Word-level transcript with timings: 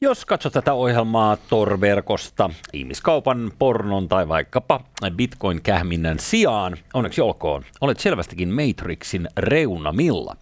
Jos 0.00 0.24
katsot 0.24 0.52
tätä 0.52 0.72
ohjelmaa 0.72 1.36
Tor-verkosta, 1.36 2.50
ihmiskaupan, 2.72 3.52
pornon 3.58 4.08
tai 4.08 4.28
vaikkapa 4.28 4.80
Bitcoin-kähminnän 5.16 6.18
sijaan, 6.18 6.76
onneksi 6.94 7.20
olkoon, 7.20 7.64
olet 7.80 8.00
selvästikin 8.00 8.48
Matrixin 8.48 9.28
reunamilla. 9.36 10.36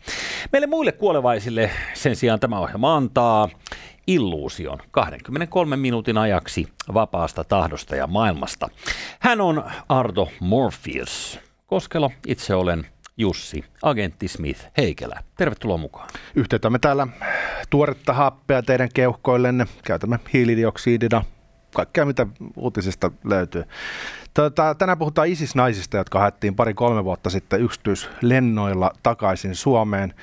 Meille 0.53 0.66
muille 0.66 0.93
kuolevaisille 0.93 1.71
sen 1.95 2.16
sijaan 2.16 2.41
tämä 2.41 2.59
ohjelma 2.59 2.96
antaa 2.96 3.48
illuusion 4.07 4.79
23 4.91 5.77
minuutin 5.77 6.19
ajaksi 6.19 6.69
vapaasta 6.95 7.45
tahdosta 7.45 7.96
ja 7.96 8.07
maailmasta. 8.07 8.69
Hän 9.21 9.41
on 9.41 9.64
Ardo 9.89 10.29
Morpheus. 10.41 11.52
Koskelo, 11.73 12.11
itse 12.27 12.54
olen 12.54 12.86
Jussi, 13.16 13.64
agentti 13.82 14.29
Smith 14.29 14.61
Heikelä. 14.76 15.22
Tervetuloa 15.36 15.76
mukaan. 15.76 16.08
Yhteytämme 16.35 16.79
täällä 16.79 17.07
tuoretta 17.71 18.12
happea 18.12 18.62
teidän 18.62 18.89
keuhkoillenne. 18.95 19.67
Käytämme 19.85 20.18
hiilidioksidina, 20.32 21.25
kaikkea 21.75 22.04
mitä 22.04 22.26
uutisista 22.57 23.11
löytyy. 23.25 23.64
Tota, 24.35 24.75
tänään 24.75 24.98
puhutaan 24.98 25.29
ISIS-naisista, 25.29 25.96
jotka 25.96 26.18
haettiin 26.18 26.54
pari-kolme 26.54 27.04
vuotta 27.04 27.31
sitten 27.31 27.61
yksityislennoilla 27.61 28.90
takaisin 29.03 29.54
Suomeen. 29.54 30.14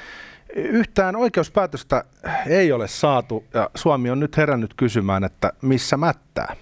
Yhtään 0.55 1.15
oikeuspäätöstä 1.15 2.03
ei 2.47 2.71
ole 2.71 2.87
saatu 2.87 3.45
ja 3.53 3.69
Suomi 3.75 4.09
on 4.09 4.19
nyt 4.19 4.37
herännyt 4.37 4.73
kysymään, 4.73 5.23
että 5.23 5.53
missä 5.61 5.97
mättää? 5.97 6.55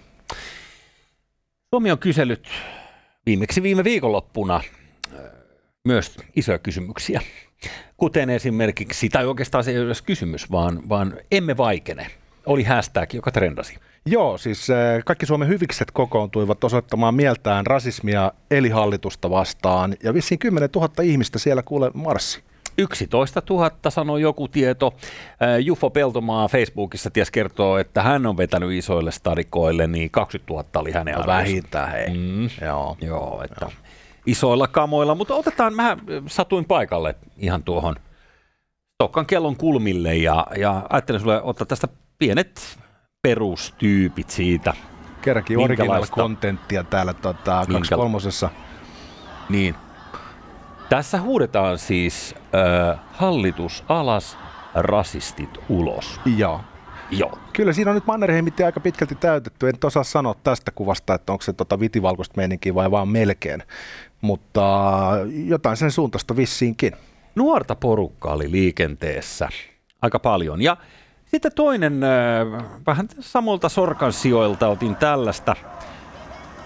Suomi 1.74 1.92
on 1.92 2.00
kysellyt 2.00 2.48
viimeksi 3.26 3.64
viime 3.64 3.84
viikonloppuna 3.84 4.62
myös 5.88 6.18
isoja 6.36 6.60
kysymyksiä, 6.60 7.22
kuten 7.98 8.30
esimerkiksi, 8.30 9.10
tai 9.10 9.26
oikeastaan 9.26 9.64
se 9.64 9.72
ei 9.72 9.80
ole 9.80 9.94
kysymys, 10.06 10.52
vaan, 10.52 10.90
vaan 10.90 11.14
emme 11.32 11.58
vaikene, 11.58 12.08
oli 12.46 12.64
hashtag, 12.64 13.14
joka 13.14 13.32
trendasi. 13.32 13.78
Joo, 14.06 14.38
siis 14.38 14.70
eh, 14.70 15.04
kaikki 15.06 15.26
Suomen 15.26 15.48
hyvikset 15.48 15.92
kokoontuivat 15.92 16.64
osoittamaan 16.64 17.16
mieltään 17.16 17.66
rasismia 17.66 18.32
eli 18.52 18.70
hallitusta 18.70 19.30
vastaan, 19.30 19.96
ja 20.04 20.14
vissiin 20.14 20.40
10 20.40 20.70
000 20.76 20.90
ihmistä 21.04 21.40
siellä 21.40 21.64
kuule 21.64 21.92
marssi. 21.94 22.44
11 22.78 23.42
000 23.50 23.72
sanoi 23.90 24.22
joku 24.22 24.48
tieto. 24.48 24.94
Eh, 24.98 25.66
Jufo 25.66 25.90
Peltomaa 25.90 26.48
Facebookissa 26.48 27.10
ties 27.10 27.32
kertoo, 27.32 27.78
että 27.78 28.04
hän 28.04 28.26
on 28.26 28.38
vetänyt 28.38 28.72
isoille 28.72 29.12
stadikoille, 29.12 29.88
niin 29.88 30.10
20 30.10 30.54
000 30.54 30.66
oli 30.76 30.92
hänen 30.92 31.16
no, 31.16 31.28
Vähintään, 31.28 31.92
hei. 31.92 32.10
Mm. 32.10 32.50
Joo. 32.62 32.98
Joo, 33.02 33.42
että 33.44 33.66
Joo 33.66 33.72
isoilla 34.28 34.68
kamoilla, 34.68 35.16
mutta 35.16 35.36
otetaan, 35.36 35.74
mä 35.74 35.98
satuin 36.28 36.66
paikalle 36.66 37.16
ihan 37.38 37.64
tuohon 37.64 37.96
Tokkan 38.98 39.26
kellon 39.26 39.56
kulmille 39.56 40.16
ja, 40.16 40.48
ja 40.58 40.86
ajattelin 40.90 41.22
sulle 41.22 41.42
ottaa 41.42 41.66
tästä 41.66 41.88
pienet 42.20 42.80
perustyypit 43.22 44.30
siitä. 44.30 44.74
Kerrankin 45.22 45.58
original 45.58 46.06
kontenttia 46.12 46.84
täällä 46.84 47.14
tota, 47.14 47.66
kolmosessa. 47.96 48.50
Niin. 49.50 49.76
Tässä 50.90 51.22
huudetaan 51.22 51.78
siis 51.78 52.36
äh, 52.56 53.00
hallitus 53.12 53.84
alas, 53.90 54.38
rasistit 54.76 55.58
ulos. 55.70 56.20
Joo. 56.38 56.62
Joo. 57.12 57.40
Kyllä 57.54 57.74
siinä 57.74 57.92
on 57.92 57.96
nyt 57.96 58.06
Mannerheimit 58.06 58.60
aika 58.60 58.80
pitkälti 58.80 59.16
täytetty. 59.16 59.70
En 59.70 59.76
osaa 59.84 60.04
sanoa 60.04 60.36
tästä 60.44 60.72
kuvasta, 60.72 61.14
että 61.14 61.32
onko 61.32 61.42
se 61.42 61.54
tota 61.54 61.80
vitivalkoista 61.80 62.34
meininkiä 62.38 62.76
vai 62.76 62.92
vaan 62.92 63.08
melkein 63.08 63.64
mutta 64.22 65.10
jotain 65.46 65.78
sen 65.78 65.92
suuntaista 65.92 66.36
vissiinkin. 66.36 66.94
Nuorta 67.36 67.76
porukkaa 67.76 68.34
oli 68.34 68.52
liikenteessä 68.52 69.50
aika 70.02 70.20
paljon. 70.20 70.62
Ja 70.62 70.78
sitten 71.26 71.52
toinen, 71.56 72.02
vähän 72.88 73.08
samalta 73.20 73.70
Sorkan 73.70 74.14
sijoilta 74.14 74.68
otin 74.68 74.96
tällaista. 74.96 75.56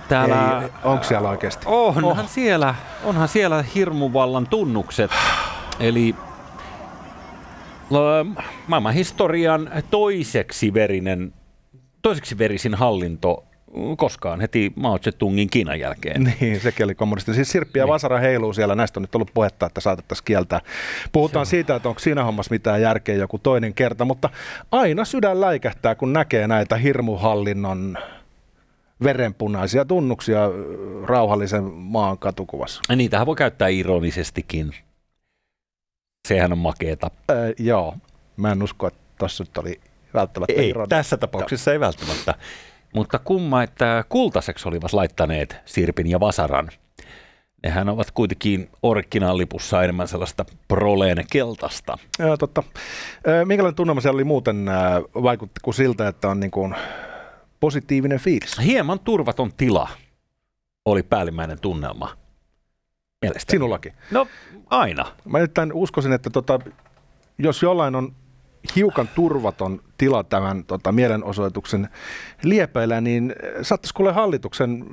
Täällä, 0.09 0.61
Ei, 0.61 0.69
onko 0.83 1.03
siellä 1.03 1.29
oikeasti? 1.29 1.65
Onhan, 1.67 2.25
oh. 2.25 2.29
siellä, 2.29 2.75
onhan 3.03 3.27
siellä 3.27 3.63
hirmuvallan 3.75 4.47
tunnukset. 4.47 5.11
Eli 5.79 6.15
maailman 8.67 8.93
historian 8.93 9.71
toiseksi 9.91 10.73
verinen, 10.73 11.33
toiseksi 12.01 12.37
verisin 12.37 12.75
hallinto 12.75 13.43
koskaan 13.97 14.41
heti 14.41 14.73
Mao 14.75 14.99
Zedongin 14.99 15.49
Kiinan 15.49 15.79
jälkeen. 15.79 16.23
Niin, 16.41 16.59
sekin 16.59 16.83
oli 16.83 16.95
kommunisti. 16.95 17.33
Siis 17.33 17.51
Sirppi 17.51 17.79
ja 17.79 17.85
niin. 17.85 17.93
Vasara 17.93 18.19
heiluu 18.19 18.53
siellä, 18.53 18.75
näistä 18.75 18.99
on 18.99 19.03
nyt 19.03 19.15
ollut 19.15 19.31
puhetta, 19.33 19.65
että 19.65 19.81
saatettaisiin 19.81 20.25
kieltää. 20.25 20.61
Puhutaan 21.11 21.45
siitä, 21.45 21.75
että 21.75 21.89
onko 21.89 21.99
siinä 21.99 22.23
hommassa 22.23 22.51
mitään 22.51 22.81
järkeä 22.81 23.15
joku 23.15 23.39
toinen 23.39 23.73
kerta, 23.73 24.05
mutta 24.05 24.29
aina 24.71 25.05
sydän 25.05 25.41
läikähtää, 25.41 25.95
kun 25.95 26.13
näkee 26.13 26.47
näitä 26.47 26.75
hirmuhallinnon 26.77 27.97
verenpunaisia 29.03 29.85
tunnuksia 29.85 30.39
rauhallisen 31.05 31.63
maan 31.63 32.17
katukuvassa. 32.17 32.81
Ja 32.89 32.95
niitähän 32.95 33.27
voi 33.27 33.35
käyttää 33.35 33.67
ironisestikin. 33.67 34.73
Sehän 36.27 36.51
on 36.51 36.57
makeeta. 36.57 37.11
Äh, 37.31 37.37
joo, 37.59 37.95
mä 38.37 38.51
en 38.51 38.63
usko, 38.63 38.87
että 38.87 38.99
tuossa 39.17 39.43
nyt 39.43 39.57
oli 39.57 39.81
välttämättä 40.13 40.53
Ei, 40.57 40.69
ironista. 40.69 40.95
tässä 40.95 41.17
tapauksessa 41.17 41.71
ei 41.71 41.79
välttämättä. 41.79 42.33
Mutta 42.95 43.19
kumma, 43.19 43.63
että 43.63 44.03
kultaseksi 44.09 44.67
olivat 44.67 44.93
laittaneet 44.93 45.57
Sirpin 45.65 46.09
ja 46.09 46.19
Vasaran. 46.19 46.69
Nehän 47.63 47.89
ovat 47.89 48.11
kuitenkin 48.11 48.69
originaallipussa 48.83 49.83
enemmän 49.83 50.07
sellaista 50.07 50.45
proleen 50.67 51.25
keltasta. 51.31 51.97
Joo, 52.19 52.37
totta. 52.37 52.63
Minkälainen 53.45 53.75
tunnelma 53.75 54.01
siellä 54.01 54.17
oli 54.17 54.23
muuten? 54.23 54.65
Vaikutti 55.13 55.59
kuin 55.63 55.73
siltä, 55.73 56.07
että 56.07 56.29
on 56.29 56.39
niin 56.39 56.51
kuin 56.51 56.75
positiivinen 57.59 58.19
fiilis? 58.19 58.59
Hieman 58.63 58.99
turvaton 58.99 59.53
tila 59.53 59.89
oli 60.85 61.03
päällimmäinen 61.03 61.59
tunnelma. 61.59 62.17
Mielestäni. 63.21 63.55
Sinullakin? 63.55 63.93
No 64.11 64.27
aina. 64.69 65.05
Mä 65.25 65.39
nyt 65.39 65.51
uskoisin, 65.73 66.13
että 66.13 66.29
tota, 66.29 66.59
jos 67.37 67.61
jollain 67.63 67.95
on 67.95 68.15
hiukan 68.75 69.09
turvaton 69.15 69.81
tila 69.97 70.23
tämän 70.23 70.63
tota, 70.63 70.91
mielenosoituksen 70.91 71.89
liepeillä, 72.43 73.01
niin 73.01 73.35
saattaisi 73.61 73.93
kuule 73.93 74.11
hallituksen 74.11 74.85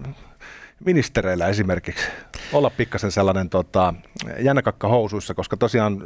ministereillä 0.84 1.48
esimerkiksi 1.48 2.06
olla 2.52 2.70
pikkasen 2.70 3.10
sellainen 3.10 3.50
tota, 3.50 3.94
jännäkakka 4.38 4.88
housuissa, 4.88 5.34
koska 5.34 5.56
tosiaan 5.56 6.04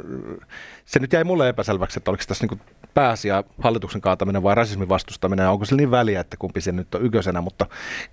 se 0.85 0.99
nyt 0.99 1.13
jäi 1.13 1.23
mulle 1.23 1.49
epäselväksi, 1.49 1.99
että 1.99 2.11
oliko 2.11 2.23
tässä 2.27 2.47
niin 2.47 2.61
pääasia 2.93 3.43
hallituksen 3.61 4.01
kaataminen 4.01 4.43
vai 4.43 4.55
rasismin 4.55 4.89
vastustaminen, 4.89 5.49
onko 5.49 5.65
se 5.65 5.75
niin 5.75 5.91
väliä, 5.91 6.19
että 6.19 6.37
kumpi 6.37 6.61
se 6.61 6.71
nyt 6.71 6.95
on 6.95 7.05
yköisenä, 7.05 7.41
mutta 7.41 7.65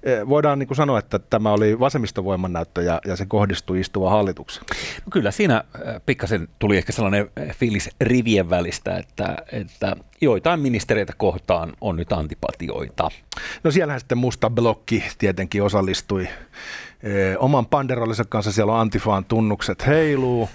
eh, 0.03 0.29
voidaan 0.29 0.59
niin 0.59 0.77
sanoa, 0.77 0.99
että 0.99 1.19
tämä 1.19 1.53
oli 1.53 1.81
vasemmistovoiman 1.81 2.53
näyttö 2.53 2.83
ja, 2.83 3.01
ja 3.07 3.17
se 3.17 3.27
kohdistui 3.27 3.81
istuva 3.81 4.11
hallituksen. 4.11 4.65
No 5.07 5.11
kyllä 5.11 5.31
siinä 5.31 5.65
eh, 5.75 6.01
pikkasen 6.07 6.49
tuli 6.59 6.77
ehkä 6.77 6.93
sellainen 6.93 7.31
fiilis 7.53 7.91
rivien 8.01 8.51
välistä, 8.51 8.97
että, 8.97 9.37
että 9.53 9.97
joitain 10.21 10.61
ministereitä 10.61 11.13
kohtaan 11.17 11.73
on 11.81 11.97
nyt 11.97 12.13
antipatioita. 12.13 13.11
No 13.65 13.71
siellähän 13.71 14.01
sitten 14.01 14.19
musta 14.19 14.51
blokki 14.51 15.05
tietenkin 15.19 15.63
osallistui 15.63 16.29
oman 17.39 17.67
panderollinsa 17.67 18.25
kanssa, 18.25 18.53
siellä 18.53 18.73
on 18.73 18.81
Antifaan 18.81 19.25
tunnukset 19.25 19.87
heiluu. 19.87 20.49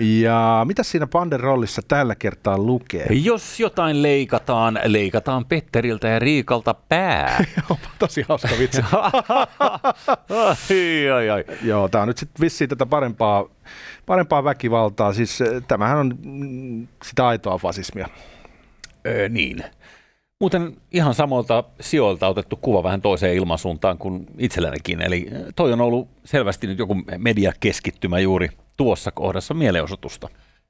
Ja 0.00 0.64
mitä 0.68 0.82
siinä 0.82 1.06
panderollissa 1.06 1.82
tällä 1.88 2.14
kertaa 2.14 2.58
lukee? 2.58 3.06
Jos 3.10 3.60
jotain 3.60 4.02
leikataan, 4.02 4.80
leikataan 4.84 5.44
Petteriltä 5.44 6.08
ja 6.08 6.18
Riikalta 6.18 6.74
pää. 6.74 7.44
Tosi 7.98 8.24
hauska 8.28 8.48
vitsi. 8.58 8.82
ai, 10.30 11.10
ai, 11.10 11.30
ai. 11.30 11.44
Joo, 11.62 11.88
tämä 11.88 12.02
on 12.02 12.08
nyt 12.08 12.18
sitten 12.18 12.40
vissiin 12.40 12.70
tätä 12.70 12.86
parempaa, 12.86 13.44
parempaa 14.06 14.44
väkivaltaa. 14.44 15.12
Siis 15.12 15.40
eh, 15.40 15.62
tämähän 15.68 15.98
on 15.98 16.18
mm, 16.24 16.86
sitä 17.02 17.26
aitoa 17.26 17.58
fasismia. 17.58 18.08
Öö, 19.06 19.28
niin. 19.28 19.64
Muuten 20.40 20.76
ihan 20.92 21.14
samoilta 21.14 21.64
sijoilta 21.80 22.28
otettu 22.28 22.56
kuva 22.56 22.82
vähän 22.82 23.02
toiseen 23.02 23.34
ilmansuuntaan 23.34 23.98
kuin 23.98 24.26
itsellänikin. 24.38 25.02
Eli 25.02 25.28
eh, 25.32 25.40
toi 25.56 25.72
on 25.72 25.80
ollut 25.80 26.08
selvästi 26.24 26.66
nyt 26.66 26.78
joku 26.78 26.96
mediakeskittymä 27.18 28.18
juuri 28.18 28.48
tuossa 28.76 29.10
kohdassa 29.10 29.54
mielenosoitusta. 29.54 30.28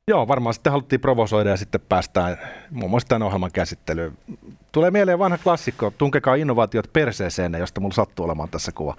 Joo, 0.08 0.28
varmaan 0.28 0.54
sitten 0.54 0.70
haluttiin 0.70 1.00
provosoida 1.00 1.50
ja 1.50 1.56
sitten 1.56 1.80
päästään 1.88 2.38
muun 2.70 2.90
muassa 2.90 3.08
tämän 3.08 3.22
ohjelman 3.22 3.52
käsittelyyn. 3.52 4.18
Tulee 4.72 4.90
mieleen 4.90 5.18
vanha 5.18 5.38
klassikko, 5.38 5.92
tunkekaa 5.98 6.34
innovaatiot 6.34 6.92
perseeseen, 6.92 7.52
josta 7.58 7.80
mulla 7.80 7.94
sattuu 7.94 8.24
olemaan 8.24 8.48
tässä 8.48 8.72
kuva. 8.72 8.96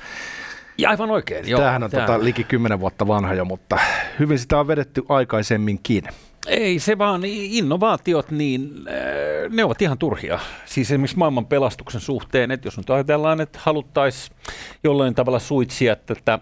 Ja 0.77 0.89
aivan 0.89 1.11
oikein, 1.11 1.49
joo. 1.49 1.59
Tämähän 1.59 1.83
on 1.83 1.91
tota, 1.91 2.23
liki 2.23 2.43
kymmenen 2.43 2.79
vuotta 2.79 3.07
vanha 3.07 3.33
jo, 3.33 3.45
mutta 3.45 3.79
hyvin 4.19 4.39
sitä 4.39 4.59
on 4.59 4.67
vedetty 4.67 5.03
aikaisemminkin. 5.09 6.03
Ei 6.47 6.79
se 6.79 6.97
vaan, 6.97 7.21
innovaatiot, 7.25 8.31
niin 8.31 8.71
äh, 8.87 9.51
ne 9.51 9.63
ovat 9.63 9.81
ihan 9.81 9.97
turhia. 9.97 10.39
Siis 10.65 10.91
esimerkiksi 10.91 11.17
maailman 11.17 11.45
pelastuksen 11.45 12.01
suhteen, 12.01 12.51
että 12.51 12.67
jos 12.67 12.77
nyt 12.77 12.89
ajatellaan, 12.89 13.41
että 13.41 13.59
haluttaisiin 13.61 14.37
jollain 14.83 15.15
tavalla 15.15 15.39
suitsia 15.39 15.95
tätä, 15.95 16.39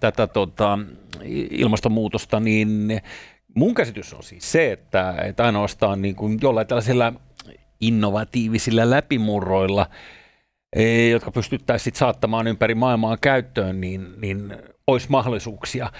tätä 0.00 0.26
tota, 0.26 0.78
ilmastonmuutosta, 1.50 2.40
niin 2.40 3.00
mun 3.54 3.74
käsitys 3.74 4.14
on 4.14 4.22
siis 4.22 4.52
se, 4.52 4.72
että, 4.72 5.14
että 5.24 5.44
ainoastaan 5.44 6.02
niin 6.02 6.16
kuin 6.16 6.38
jollain 6.42 6.66
tällaisilla 6.66 7.12
innovatiivisilla 7.80 8.90
läpimurroilla, 8.90 9.86
e, 10.76 11.08
jotka 11.08 11.30
pystyttäisiin 11.30 11.96
saattamaan 11.96 12.46
ympäri 12.46 12.74
maailmaa 12.74 13.16
käyttöön, 13.16 13.80
niin, 13.80 14.06
niin 14.20 14.56
olisi 14.86 15.06
mahdollisuuksia. 15.10 15.90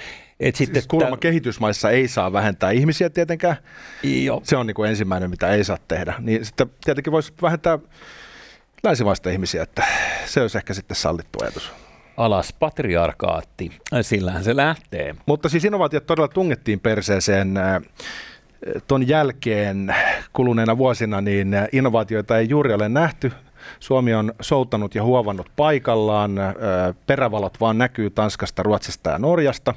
Et 0.41 0.57
sitten, 0.57 0.75
siis 0.75 0.87
kuulemma 0.87 1.17
kehitysmaissa 1.17 1.91
ei 1.91 2.09
saa 2.09 2.33
vähentää 2.33 2.71
ihmisiä 2.71 3.11
tietenkään. 3.11 3.57
Jo. 4.03 4.41
Se 4.45 4.57
on 4.57 4.67
niin 4.67 4.75
kuin 4.75 4.91
ensimmäinen, 4.91 5.31
mitä 5.31 5.49
ei 5.49 5.65
saa 5.65 5.79
tehdä. 5.89 6.15
Niin 6.19 6.45
sitten 6.45 6.71
tietenkin 6.85 7.13
voisi 7.13 7.33
vähentää 7.43 7.79
länsimaista 8.85 9.31
ihmisiä, 9.31 9.63
että 9.63 9.85
se 10.27 10.41
olisi 10.41 10.59
ehkä 10.59 10.75
sitten 10.75 10.97
sallittu 10.97 11.39
ajatus. 11.43 11.73
Alas 12.17 12.53
patriarkaatti, 12.53 13.71
sillähän 14.03 14.45
se 14.45 14.57
lähtee. 14.57 15.15
Mutta 15.27 15.49
siis 15.49 15.65
innovaatiot 15.65 16.07
todella 16.07 16.29
tungettiin 16.29 16.81
perseeseen 16.81 17.55
ton 18.89 19.09
jälkeen 19.09 19.95
kuluneena 20.33 20.79
vuosina, 20.79 21.21
niin 21.21 21.57
innovaatioita 21.73 22.39
ei 22.39 22.49
juuri 22.49 22.73
ole 22.73 22.89
nähty. 22.89 23.33
Suomi 23.81 24.15
on 24.15 24.33
souttanut 24.41 24.95
ja 24.95 25.03
huovannut 25.03 25.51
paikallaan. 25.57 26.31
Perävalot 27.07 27.61
vaan 27.61 27.79
näkyy 27.79 28.11
Tanskasta, 28.11 28.63
Ruotsista 28.63 29.11
ja 29.11 29.19
Norjasta. 29.19 29.75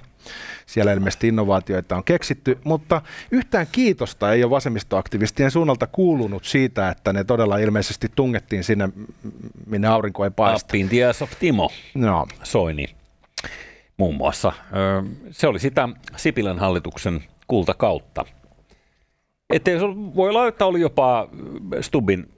Siellä 0.65 0.93
ilmeisesti 0.93 1.27
innovaatioita 1.27 1.95
on 1.95 2.03
keksitty, 2.03 2.57
mutta 2.63 3.01
yhtään 3.31 3.67
kiitosta 3.71 4.33
ei 4.33 4.43
ole 4.43 4.49
vasemmistoaktivistien 4.49 5.51
suunnalta 5.51 5.87
kuulunut 5.87 6.45
siitä, 6.45 6.89
että 6.89 7.13
ne 7.13 7.23
todella 7.23 7.57
ilmeisesti 7.57 8.11
tungettiin 8.15 8.63
sinne, 8.63 8.89
minne 9.65 9.87
aurinko 9.87 10.23
ei 10.23 10.29
paista. 10.29 10.77
Up 10.77 11.21
of 11.21 11.39
Timo 11.39 11.71
no. 11.95 12.27
Soini 12.43 12.85
muun 13.97 14.15
muassa. 14.15 14.51
Se 15.31 15.47
oli 15.47 15.59
sitä 15.59 15.89
Sipilän 16.15 16.59
hallituksen 16.59 17.23
kultakautta. 17.47 18.25
Että 19.49 19.71
voi 20.15 20.29
olla, 20.29 20.47
että 20.47 20.65
oli 20.65 20.81
jopa 20.81 21.29
Stubin 21.81 22.29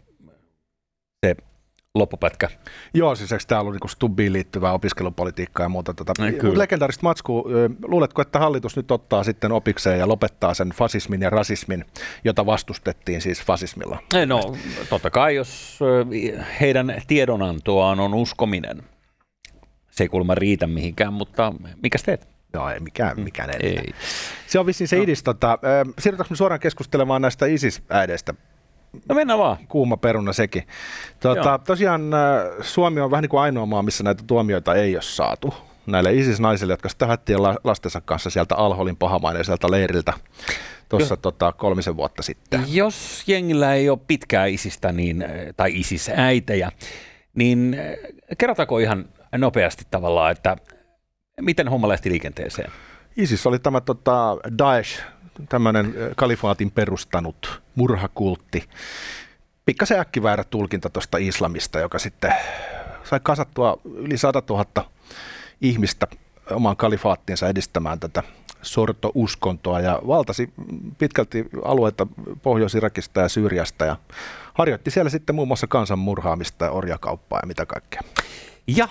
loppupätkä. 1.96 2.50
Joo, 2.94 3.16
siis 3.16 3.32
eikö 3.32 3.44
tämä 3.48 3.62
ollut 3.62 3.74
niin 3.74 3.90
Stubbiin 3.90 4.34
liittyvää 4.34 4.74
opiskelupolitiikkaa 4.74 5.66
ja 5.66 5.70
muuta? 5.70 5.94
Tota, 5.94 6.14
legendaarista 6.56 7.04
matskua. 7.04 7.44
Luuletko, 7.84 8.22
että 8.22 8.40
hallitus 8.40 8.76
nyt 8.76 8.92
ottaa 8.92 9.24
sitten 9.24 9.52
opikseen 9.52 10.00
ja 10.00 10.08
lopettaa 10.08 10.54
sen 10.54 10.70
fasismin 10.70 11.22
ja 11.22 11.30
rasismin, 11.30 11.86
jota 12.24 12.46
vastustettiin 12.46 13.22
siis 13.22 13.44
fasismilla? 13.44 13.98
No, 14.26 14.56
totta 14.90 15.10
kai, 15.10 15.36
jos 15.36 15.80
heidän 16.62 17.02
tiedonantoaan 17.08 18.00
on 18.00 18.14
uskominen. 18.14 18.84
Se 19.92 20.04
ei 20.04 20.08
kuulemma 20.08 20.36
riitä 20.36 20.68
mihinkään, 20.68 21.14
mutta 21.14 21.54
mikä 21.84 21.98
teet? 22.06 22.28
Joo, 22.54 22.70
ei 22.70 22.80
mikään, 22.80 23.20
mikään 23.20 23.50
ei. 23.50 23.78
ei. 23.78 23.94
Se 24.48 24.60
on 24.60 24.66
vissiin 24.66 24.88
se 24.88 24.96
no. 24.96 25.04
idis. 25.04 25.24
Tota, 25.24 25.60
siirrytäänkö 26.00 26.34
me 26.34 26.38
suoraan 26.38 26.60
keskustelemaan 26.60 27.22
näistä 27.22 27.46
ISIS-äideistä? 27.46 28.34
No 29.10 29.16
mennään 29.16 29.40
vaan. 29.40 29.58
Kuuma 29.68 29.98
peruna 29.98 30.34
sekin. 30.34 30.64
Tota, 31.20 31.60
tosiaan 31.68 32.02
Suomi 32.62 33.02
on 33.02 33.12
vähän 33.12 33.22
niin 33.22 33.30
kuin 33.30 33.42
ainoa 33.42 33.66
maa, 33.66 33.84
missä 33.84 34.04
näitä 34.04 34.24
tuomioita 34.28 34.76
ei 34.76 34.96
ole 34.96 35.02
saatu. 35.02 35.54
Näille 35.86 36.14
ISIS-naisille, 36.14 36.74
jotka 36.74 36.90
sitten 36.90 37.08
lastensa 37.64 38.02
kanssa 38.02 38.30
sieltä 38.30 38.56
Alholin 38.56 38.98
pahamaineiselta 38.98 39.72
leiriltä 39.72 40.14
tuossa 40.90 41.18
tota, 41.18 41.52
kolmisen 41.52 41.98
vuotta 41.98 42.24
sitten. 42.24 42.64
Jos 42.68 43.24
jengillä 43.28 43.74
ei 43.74 43.90
ole 43.90 44.00
pitkää 44.08 44.46
isistä 44.46 44.92
niin, 44.92 45.26
tai 45.58 45.72
ISIS-äitejä, 45.74 46.72
niin 47.36 47.78
kerrotaanko 48.38 48.80
ihan 48.80 49.06
nopeasti 49.38 49.84
tavallaan, 49.92 50.32
että 50.32 50.58
miten 51.42 51.68
homma 51.68 51.88
lähti 51.88 52.10
liikenteeseen? 52.10 52.72
ISIS 53.18 53.48
oli 53.48 53.60
tämä 53.60 53.82
tota, 53.82 54.38
Daesh, 54.58 55.02
tämmöinen 55.50 55.94
kalifaatin 56.16 56.72
perustanut 56.72 57.62
murhakultti. 57.76 58.70
Pikkasen 59.66 60.00
äkkiväärä 60.00 60.44
tulkinta 60.44 60.90
tuosta 60.90 61.18
islamista, 61.18 61.80
joka 61.80 62.00
sitten 62.00 62.34
sai 63.04 63.20
kasattua 63.24 63.78
yli 63.86 64.18
100 64.18 64.44
000 64.50 64.66
ihmistä 65.62 66.08
omaan 66.52 66.78
kalifaattiinsa 66.78 67.50
edistämään 67.50 68.00
tätä 68.00 68.24
sortouskontoa 68.62 69.80
ja 69.80 70.02
valtasi 70.08 70.54
pitkälti 70.98 71.46
alueita 71.64 72.08
Pohjois-Irakista 72.44 73.22
ja 73.22 73.30
Syyriasta 73.30 73.86
ja 73.86 73.98
harjoitti 74.54 74.92
siellä 74.92 75.10
sitten 75.10 75.36
muun 75.36 75.48
muassa 75.48 75.68
kansanmurhaamista 75.68 76.66
ja 76.66 76.72
orjakauppaa 76.72 77.40
ja 77.44 77.48
mitä 77.48 77.66
kaikkea. 77.66 78.02
Ja 78.68 78.84
äh, 78.84 78.90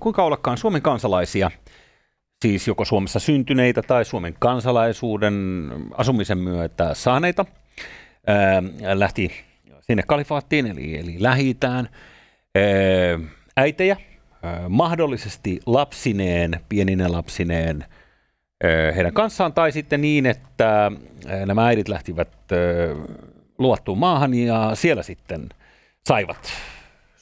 kuinka 0.00 0.22
ollakaan 0.24 0.58
Suomen 0.58 0.82
kansalaisia– 0.82 1.50
siis 2.44 2.68
joko 2.68 2.84
Suomessa 2.84 3.18
syntyneitä 3.18 3.82
tai 3.82 4.04
Suomen 4.04 4.34
kansalaisuuden 4.38 5.68
asumisen 5.94 6.38
myötä 6.38 6.94
saaneita, 6.94 7.44
lähti 8.94 9.30
sinne 9.80 10.02
kalifaattiin, 10.06 10.66
eli, 10.66 10.98
eli 10.98 11.16
lähitään 11.18 11.88
äitejä, 13.56 13.96
mahdollisesti 14.68 15.60
lapsineen, 15.66 16.60
pieninen 16.68 17.12
lapsineen, 17.12 17.84
heidän 18.96 19.12
kanssaan, 19.12 19.52
tai 19.52 19.72
sitten 19.72 20.00
niin, 20.00 20.26
että 20.26 20.92
nämä 21.46 21.66
äidit 21.66 21.88
lähtivät 21.88 22.28
ää, 22.52 22.58
luvattuun 23.58 23.98
maahan 23.98 24.34
ja 24.34 24.70
siellä 24.74 25.02
sitten 25.02 25.48
saivat 26.08 26.52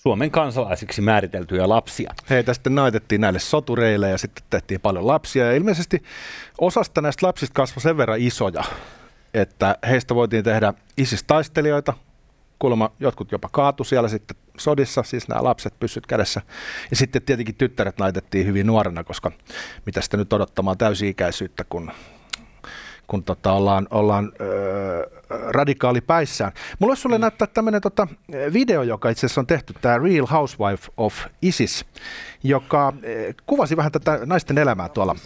Suomen 0.03 0.31
kansalaisiksi 0.31 1.01
määriteltyjä 1.01 1.69
lapsia. 1.69 2.15
Heitä 2.31 2.55
sitten 2.55 2.75
naitettiin 2.75 3.21
näille 3.21 3.39
sotureille 3.39 4.11
ja 4.11 4.19
sitten 4.19 4.45
tehtiin 4.51 4.81
paljon 4.81 5.07
lapsia. 5.07 5.47
Ja 5.47 5.53
ilmeisesti 5.53 6.03
osasta 6.59 7.01
näistä 7.01 7.27
lapsista 7.27 7.55
kasvoi 7.55 7.83
sen 7.83 7.97
verran 7.97 8.21
isoja, 8.21 8.65
että 9.35 9.77
heistä 9.89 10.15
voitiin 10.15 10.45
tehdä 10.45 10.75
isistaistelijoita. 10.97 11.93
Kuulemma 12.59 12.91
jotkut 13.01 13.33
jopa 13.33 13.49
kaatu 13.53 13.85
siellä 13.85 14.09
sitten 14.09 14.37
sodissa, 14.59 15.03
siis 15.03 15.29
nämä 15.29 15.45
lapset 15.45 15.75
pyssyt 15.81 16.07
kädessä. 16.07 16.41
Ja 16.91 16.97
sitten 16.97 17.23
tietenkin 17.23 17.55
tyttäret 17.55 17.99
naitettiin 17.99 18.47
hyvin 18.47 18.67
nuorena, 18.67 19.05
koska 19.05 19.33
mitä 19.87 20.01
sitten 20.01 20.21
nyt 20.21 20.33
odottamaan 20.33 20.79
täysi-ikäisyyttä, 20.79 21.65
kun 21.69 21.93
kun 23.07 23.25
tota 23.25 23.53
ollaan, 23.53 23.89
ollaan 23.91 24.33
öö, 24.41 25.11
radikaalipäissään. 25.49 26.53
Mulla 26.79 26.91
olisi 26.91 27.03
sulle 27.03 27.19
mm. 27.19 27.21
näyttää 27.21 27.49
tämmöinen 27.55 27.81
tota, 27.81 28.09
video, 28.53 28.83
joka 28.83 29.11
itse 29.11 29.27
asiassa 29.27 29.41
on 29.41 29.47
tehty, 29.47 29.75
tämä 29.81 29.99
Real 29.99 30.27
Housewife 30.27 30.93
of 30.97 31.15
ISIS, 31.43 31.85
joka 32.43 32.93
e, 33.03 33.33
kuvasi 33.47 33.77
vähän 33.77 33.93
tätä 33.93 34.19
naisten 34.25 34.59
elämää 34.59 34.89
tuolla. 34.89 35.17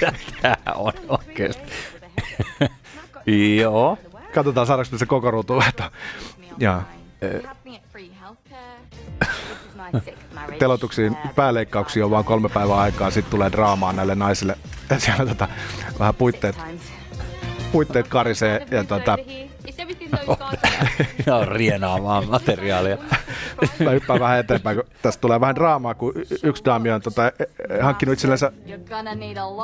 Tämä 0.42 0.56
on 0.74 0.92
oikeasti. 1.08 1.72
Joo. 3.60 3.98
Katsotaan 4.34 4.66
saadaanko 4.66 4.98
se 4.98 5.06
koko 5.06 5.30
ruutu. 5.30 5.62
Ja, 6.58 6.82
telotuksiin 10.58 11.16
pääleikkauksiin 11.36 12.04
on 12.04 12.10
vain 12.10 12.24
kolme 12.24 12.48
päivää 12.48 12.76
aikaa, 12.76 13.10
sitten 13.10 13.30
tulee 13.30 13.52
draamaa 13.52 13.92
näille 13.92 14.14
naisille. 14.14 14.58
Siellä 14.98 15.26
tota, 15.26 15.48
vähän 15.98 16.14
puitteet, 16.14 16.56
puitteet 17.72 18.08
karisee 18.08 18.66
ja 18.70 18.84
tota, 18.84 19.18
on 21.40 21.48
rienaamaan 21.48 22.28
materiaalia. 22.28 22.98
Mä 23.84 23.90
hyppään 23.90 24.20
vähän 24.20 24.38
eteenpäin, 24.38 24.76
kun 24.76 24.84
tästä 25.02 25.20
tulee 25.20 25.40
vähän 25.40 25.54
draamaa, 25.54 25.94
kun 25.94 26.12
yksi 26.42 26.64
daami 26.64 26.90
on 26.90 27.02
tota, 27.02 27.26
e- 27.26 27.32
e- 27.38 27.80
hankkinut 27.80 28.12
itsellensä 28.12 28.52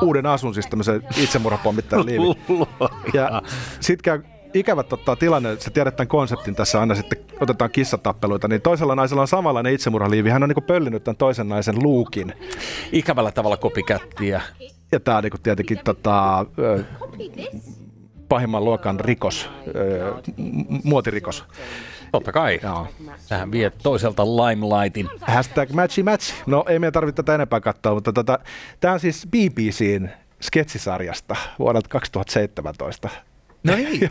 uuden 0.03 0.27
asun, 0.27 0.55
siis 0.55 0.67
tämmöisen 0.67 1.03
itsemurhapommittajan 1.23 2.07
liivin. 2.07 2.37
Ja 3.15 3.43
sit 3.81 4.03
käy 4.03 4.23
ikävät 4.55 4.93
ottaa 4.93 5.17
tilanne, 5.17 5.61
sä 5.61 5.71
tiedät 5.71 5.97
tämän 5.97 6.09
konseptin 6.09 6.55
tässä 6.55 6.81
aina 6.81 6.95
sitten 6.95 7.19
otetaan 7.41 7.71
kissatappeluita, 7.71 8.49
niin 8.49 8.63
toisella 8.63 8.95
naisella 8.95 9.23
on 9.23 9.29
samanlainen 9.29 9.75
itsemurhaliivi. 9.75 10.31
Hän 10.31 10.43
on 10.43 10.49
niin 10.49 10.65
pöllinyt 10.65 11.05
tämän 11.05 11.17
toisen 11.17 11.49
naisen 11.49 11.83
luukin. 11.83 12.33
Ikävällä 12.93 13.33
tavalla 13.33 13.57
kopikättiä. 13.57 14.43
Ja 14.93 15.01
tämä 15.01 15.17
on 15.17 15.23
niin 15.25 15.33
tietenkin 15.43 15.79
tota, 15.85 16.47
pahimman 18.28 18.64
luokan 18.64 19.00
rikos, 19.00 19.50
muotirikos. 20.85 21.45
Totta 22.12 22.33
kai. 22.33 22.61
Joo. 22.62 22.88
Tähän 23.28 23.52
vie 23.52 23.71
toiselta 23.83 24.25
limelightin. 24.25 25.09
Hashtag 25.21 25.71
matchy 25.71 26.02
match. 26.02 26.35
No 26.47 26.64
ei 26.68 26.78
meidän 26.78 26.92
tarvitse 26.92 27.23
tätä 27.23 27.35
enempää 27.35 27.61
katsoa, 27.61 27.95
mutta 27.95 28.12
tota, 28.12 28.38
tämä 28.80 28.95
on 28.95 29.00
siis 29.00 29.26
BBCn 29.30 30.09
sketsisarjasta 30.42 31.37
vuodelta 31.59 31.88
2017. 31.88 33.09
No 33.64 33.76
niin. 33.76 34.11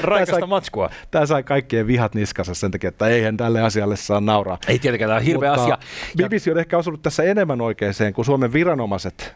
Raikasta 0.00 0.46
matskua. 0.46 0.90
Tämä 1.10 1.26
sai 1.26 1.42
kaikkien 1.42 1.86
vihat 1.86 2.14
niskassa 2.14 2.54
sen 2.54 2.70
takia, 2.70 2.88
että 2.88 3.06
eihän 3.06 3.36
tälle 3.36 3.62
asialle 3.62 3.96
saa 3.96 4.20
nauraa. 4.20 4.58
Ei 4.68 4.78
tietenkään, 4.78 5.08
tämä 5.08 5.18
on 5.18 5.24
hirveä 5.24 5.50
Mutta 5.50 5.62
asia. 5.62 5.78
BBC 6.16 6.50
on 6.50 6.58
ehkä 6.58 6.78
osunut 6.78 7.02
tässä 7.02 7.22
enemmän 7.22 7.60
oikeeseen 7.60 8.12
kuin 8.12 8.24
Suomen 8.24 8.52
viranomaiset 8.52 9.34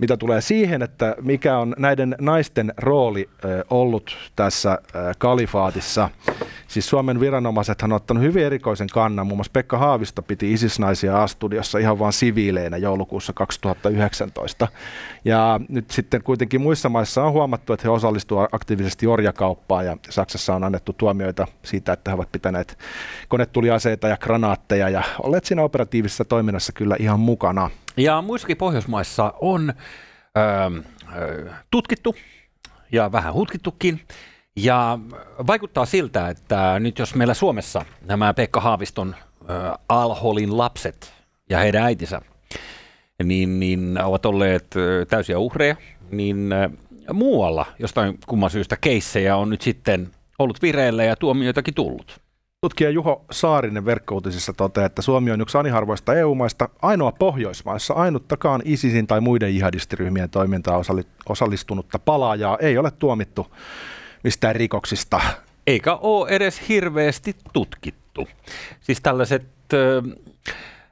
mitä 0.00 0.16
tulee 0.16 0.40
siihen, 0.40 0.82
että 0.82 1.16
mikä 1.20 1.58
on 1.58 1.74
näiden 1.78 2.16
naisten 2.20 2.74
rooli 2.76 3.28
ollut 3.70 4.16
tässä 4.36 4.78
kalifaatissa, 5.18 6.10
Siis 6.70 6.88
Suomen 6.88 7.20
viranomaiset 7.20 7.82
on 7.82 7.92
ottanut 7.92 8.22
hyvin 8.22 8.44
erikoisen 8.44 8.88
kannan. 8.92 9.26
Muun 9.26 9.38
muassa 9.38 9.52
Pekka 9.52 9.78
Haavisto 9.78 10.22
piti 10.22 10.52
isisnaisia 10.52 11.22
A-studiossa 11.22 11.78
ihan 11.78 11.98
vain 11.98 12.12
siviileinä 12.12 12.76
joulukuussa 12.76 13.32
2019. 13.32 14.68
Ja 15.24 15.60
nyt 15.68 15.90
sitten 15.90 16.22
kuitenkin 16.22 16.60
muissa 16.60 16.88
maissa 16.88 17.24
on 17.24 17.32
huomattu, 17.32 17.72
että 17.72 17.84
he 17.84 17.90
osallistuvat 17.90 18.54
aktiivisesti 18.54 19.06
orjakauppaan 19.06 19.86
ja 19.86 19.96
Saksassa 20.10 20.54
on 20.54 20.64
annettu 20.64 20.92
tuomioita 20.92 21.46
siitä, 21.62 21.92
että 21.92 22.10
he 22.10 22.14
ovat 22.14 22.32
pitäneet 22.32 22.78
konetuliaseita 23.28 24.08
ja 24.08 24.16
granaatteja 24.16 24.88
ja 24.88 25.02
olleet 25.22 25.44
siinä 25.44 25.62
operatiivisessa 25.62 26.24
toiminnassa 26.24 26.72
kyllä 26.72 26.96
ihan 26.98 27.20
mukana. 27.20 27.70
Ja 27.96 28.22
muissakin 28.22 28.56
Pohjoismaissa 28.56 29.34
on 29.40 29.72
ö, 30.36 30.82
ö, 31.16 31.50
tutkittu 31.70 32.14
ja 32.92 33.12
vähän 33.12 33.34
hutkittukin. 33.34 34.00
Ja 34.62 34.98
vaikuttaa 35.46 35.86
siltä, 35.86 36.28
että 36.28 36.80
nyt 36.80 36.98
jos 36.98 37.14
meillä 37.14 37.34
Suomessa 37.34 37.84
nämä 38.06 38.34
Pekka 38.34 38.60
Haaviston 38.60 39.14
ö, 39.50 39.72
Alholin 39.88 40.58
lapset 40.58 41.12
ja 41.50 41.58
heidän 41.58 41.82
äitinsä 41.82 42.20
niin, 43.24 43.60
niin 43.60 43.98
ovat 44.04 44.26
olleet 44.26 44.76
ö, 44.76 45.06
täysiä 45.08 45.38
uhreja, 45.38 45.76
niin 46.10 46.52
ö, 46.52 46.70
muualla 47.12 47.66
jostain 47.78 48.18
kumman 48.26 48.50
syystä 48.50 48.76
keissejä 48.76 49.36
on 49.36 49.50
nyt 49.50 49.60
sitten 49.62 50.10
ollut 50.38 50.62
vireillä 50.62 51.04
ja 51.04 51.16
tuomioitakin 51.16 51.74
tullut. 51.74 52.20
Tutkija 52.60 52.90
Juho 52.90 53.24
Saarinen 53.30 53.84
verkkoutisissa 53.84 54.52
toteaa, 54.52 54.86
että 54.86 55.02
Suomi 55.02 55.30
on 55.30 55.40
yksi 55.40 55.58
aniharvoista 55.58 56.14
EU-maista, 56.14 56.68
ainoa 56.82 57.12
Pohjoismaissa, 57.12 57.94
ainuttakaan 57.94 58.62
ISISin 58.64 59.06
tai 59.06 59.20
muiden 59.20 59.54
jihadistiryhmien 59.54 60.30
toimintaan 60.30 60.84
osallistunutta 61.28 61.98
palaajaa 61.98 62.58
ei 62.60 62.78
ole 62.78 62.90
tuomittu 62.90 63.46
mistään 64.22 64.56
rikoksista. 64.56 65.20
Eikä 65.66 65.94
ole 65.94 66.28
edes 66.30 66.68
hirveästi 66.68 67.36
tutkittu. 67.52 68.28
Siis 68.80 69.00
tällaiset 69.00 69.44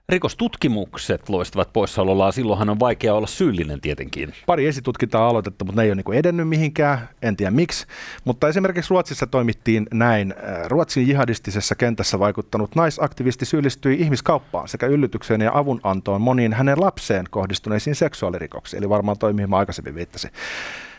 rikostutkimukset 0.08 1.28
loistavat 1.28 1.72
poissaolollaan. 1.72 2.32
Silloinhan 2.32 2.70
on 2.70 2.80
vaikea 2.80 3.14
olla 3.14 3.26
syyllinen 3.26 3.80
tietenkin. 3.80 4.34
Pari 4.46 4.66
esitutkintaa 4.66 5.28
aloitettu, 5.28 5.64
mutta 5.64 5.80
ne 5.80 5.84
ei 5.84 5.90
ole 5.90 6.02
niin 6.06 6.18
edennyt 6.18 6.48
mihinkään, 6.48 7.08
en 7.22 7.36
tiedä 7.36 7.50
miksi. 7.50 7.86
Mutta 8.24 8.48
esimerkiksi 8.48 8.90
Ruotsissa 8.90 9.26
toimittiin 9.26 9.86
näin. 9.92 10.34
Ruotsin 10.66 11.08
jihadistisessa 11.08 11.74
kentässä 11.74 12.18
vaikuttanut 12.18 12.74
naisaktivisti 12.74 13.44
syyllistyi 13.44 14.00
ihmiskauppaan 14.00 14.68
sekä 14.68 14.86
yllytykseen 14.86 15.40
ja 15.40 15.50
avunantoon 15.54 16.20
moniin 16.20 16.52
hänen 16.52 16.80
lapseen 16.80 17.26
kohdistuneisiin 17.30 17.96
seksuaalirikoksiin, 17.96 18.78
eli 18.78 18.88
varmaan 18.88 19.18
toimii, 19.18 19.34
mihin 19.36 19.50
mä 19.50 19.56
aikaisemmin 19.56 19.94
viittasin. 19.94 20.30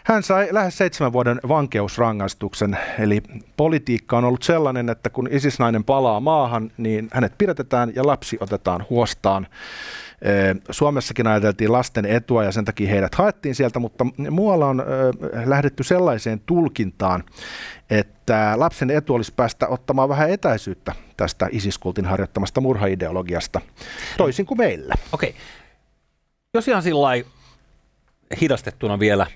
Hän 0.10 0.24
sai 0.24 0.48
lähes 0.52 0.78
seitsemän 0.78 1.14
vuoden 1.14 1.40
vankeusrangaistuksen, 1.48 2.78
eli 3.00 3.22
politiikka 3.58 4.18
on 4.18 4.26
ollut 4.26 4.44
sellainen, 4.44 4.90
että 4.90 5.10
kun 5.10 5.28
isisnainen 5.32 5.84
palaa 5.84 6.20
maahan, 6.20 6.72
niin 6.78 7.08
hänet 7.12 7.38
pidätetään 7.38 7.92
ja 7.96 8.08
lapsi 8.08 8.38
otetaan 8.40 8.86
huostaan. 8.90 9.48
Suomessakin 10.70 11.28
ajateltiin 11.28 11.72
lasten 11.72 12.06
etua 12.06 12.44
ja 12.44 12.52
sen 12.52 12.66
takia 12.66 12.90
heidät 12.90 13.16
haettiin 13.16 13.56
sieltä, 13.56 13.80
mutta 13.80 14.06
muualla 14.30 14.68
on 14.68 14.84
lähdetty 15.46 15.84
sellaiseen 15.84 16.42
tulkintaan, 16.46 17.24
että 17.90 18.54
lapsen 18.56 18.92
etu 18.92 19.16
olisi 19.16 19.34
päästä 19.36 19.68
ottamaan 19.68 20.10
vähän 20.10 20.30
etäisyyttä 20.30 20.96
tästä 21.18 21.48
isiskultin 21.52 22.06
harjoittamasta 22.06 22.62
murhaideologiasta, 22.62 23.62
toisin 24.18 24.46
kuin 24.46 24.58
meillä. 24.58 24.96
Okei. 25.12 25.30
Okay. 25.30 25.42
Jos 26.54 26.68
ihan 26.68 26.84
sillä 26.84 27.10
hidastettuna 28.42 29.00
vielä 29.00 29.28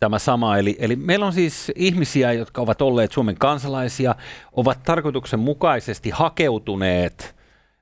tämä 0.00 0.18
sama. 0.18 0.58
Eli, 0.58 0.76
eli 0.78 0.96
meillä 0.96 1.26
on 1.26 1.32
siis 1.32 1.72
ihmisiä, 1.74 2.32
jotka 2.32 2.60
ovat 2.60 2.82
olleet 2.82 3.12
Suomen 3.12 3.36
kansalaisia, 3.38 4.14
ovat 4.52 4.82
tarkoituksenmukaisesti 4.82 6.10
hakeutuneet, 6.10 7.36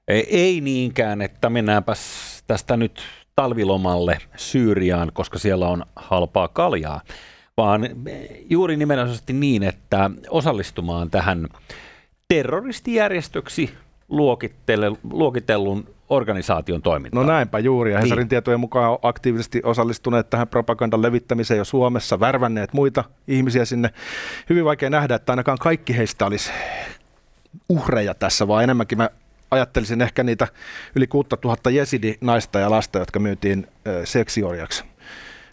e, 0.09 0.19
ei 0.19 0.61
niinkään, 0.61 1.23
että 1.23 1.51
mennäänpäs 1.51 2.01
tästä 2.47 2.77
nyt 2.77 3.01
talvilomalle 3.37 4.19
Syyriaan, 4.37 5.11
koska 5.13 5.39
siellä 5.39 5.69
on 5.69 5.85
halpaa 5.97 6.49
kaljaa, 6.49 7.01
vaan 7.57 7.89
juuri 8.51 8.77
nimenomaisesti 8.77 9.33
niin, 9.33 9.63
että 9.63 10.11
osallistumaan 10.31 11.11
tähän 11.11 11.49
terroristijärjestöksi 12.29 13.71
luokitellun 15.11 15.95
organisaation 16.11 16.83
toimintaa. 16.83 17.23
No 17.23 17.33
näinpä 17.33 17.59
juuri, 17.59 17.93
ja 17.93 18.01
Hesarin 18.01 18.23
niin. 18.23 18.29
tietojen 18.29 18.61
mukaan 18.61 18.91
on 18.91 18.99
aktiivisesti 19.03 19.61
osallistuneet 19.65 20.31
tähän 20.31 20.49
propagandan 20.49 21.03
levittämiseen 21.03 21.59
jo 21.59 21.65
Suomessa, 21.65 22.21
värvänneet 22.21 22.73
muita 22.73 23.05
ihmisiä 23.29 23.65
sinne. 23.65 23.91
Hyvin 24.51 24.65
vaikea 24.65 24.91
nähdä, 24.91 25.15
että 25.15 25.33
ainakaan 25.33 25.59
kaikki 25.61 25.97
heistä 25.97 26.27
olisi 26.27 26.51
uhreja 27.69 28.15
tässä, 28.15 28.49
vaan 28.49 28.65
enemmänkin 28.65 28.99
mä 28.99 29.11
ajattelisin 29.51 30.03
ehkä 30.03 30.23
niitä 30.23 30.49
yli 30.97 31.07
6000 31.07 31.71
jesidi-naista 31.71 32.59
ja 32.59 32.71
lasta, 32.71 32.99
jotka 32.99 33.19
myytiin 33.19 33.67
seksiorjaksi 34.05 34.85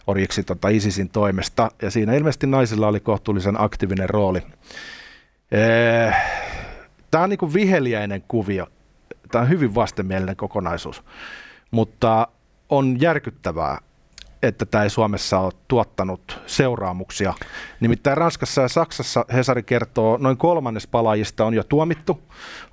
orjiksi 0.06 0.42
tota 0.42 0.68
ISISin 0.68 1.08
toimesta, 1.08 1.70
ja 1.82 1.90
siinä 1.90 2.14
ilmeisesti 2.14 2.46
naisilla 2.46 2.88
oli 2.88 3.00
kohtuullisen 3.00 3.60
aktiivinen 3.60 4.10
rooli. 4.10 4.42
Tämä 7.10 7.24
on 7.24 7.30
niin 7.30 7.54
viheliäinen 7.54 8.22
kuvio 8.28 8.66
tämä 9.28 9.42
on 9.42 9.48
hyvin 9.48 9.74
vastenmielinen 9.74 10.36
kokonaisuus, 10.36 11.02
mutta 11.70 12.28
on 12.68 13.00
järkyttävää, 13.00 13.78
että 14.42 14.66
tämä 14.66 14.84
ei 14.84 14.90
Suomessa 14.90 15.38
ole 15.38 15.52
tuottanut 15.68 16.40
seuraamuksia. 16.46 17.34
Nimittäin 17.80 18.16
Ranskassa 18.16 18.62
ja 18.62 18.68
Saksassa 18.68 19.24
Hesari 19.32 19.62
kertoo, 19.62 20.16
noin 20.16 20.36
kolmannes 20.36 20.86
palaajista 20.86 21.44
on 21.44 21.54
jo 21.54 21.64
tuomittu. 21.64 22.22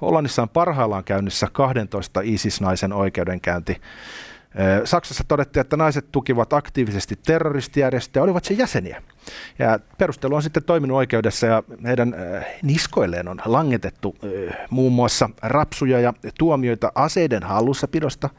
Hollannissa 0.01 0.41
on 0.41 0.49
parhaillaan 0.49 1.03
käynnissä 1.03 1.47
12 1.51 2.21
ISIS-naisen 2.23 2.93
oikeudenkäynti. 2.93 3.81
Saksassa 4.85 5.23
todettiin, 5.27 5.61
että 5.61 5.77
naiset 5.77 6.11
tukivat 6.11 6.53
aktiivisesti 6.53 7.19
terroristijärjestöjä 7.25 8.21
ja 8.21 8.23
olivat 8.23 8.45
sen 8.45 8.57
jäseniä. 8.57 9.03
Ja 9.59 9.79
perustelu 9.97 10.35
on 10.35 10.43
sitten 10.43 10.63
toiminut 10.63 10.97
oikeudessa 10.97 11.47
ja 11.47 11.63
heidän 11.85 12.15
niskoilleen 12.61 13.27
on 13.27 13.41
langetettu 13.45 14.15
muun 14.69 14.93
muassa 14.93 15.29
rapsuja 15.41 15.99
ja 15.99 16.13
tuomioita 16.39 16.91
aseiden 16.95 17.43
hallussapidosta, 17.43 18.29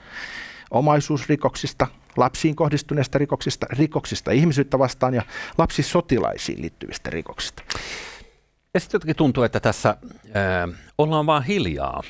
omaisuusrikoksista, 0.71 1.87
lapsiin 2.16 2.56
kohdistuneista 2.56 3.18
rikoksista, 3.18 3.66
rikoksista 3.71 4.30
ihmisyyttä 4.30 4.78
vastaan 4.78 5.14
ja 5.14 5.23
lapsisotilaisiin 5.59 6.62
liittyvistä 6.62 7.11
rikoksista. 7.11 7.62
Ja 8.75 8.80
sitten 8.80 8.97
jotenkin 8.97 9.16
tuntuu, 9.16 9.42
että 9.42 9.61
tässä 9.61 9.88
äh, 9.90 10.78
ollaan 10.99 11.26
vaan 11.26 11.42
hiljaa, 11.42 12.02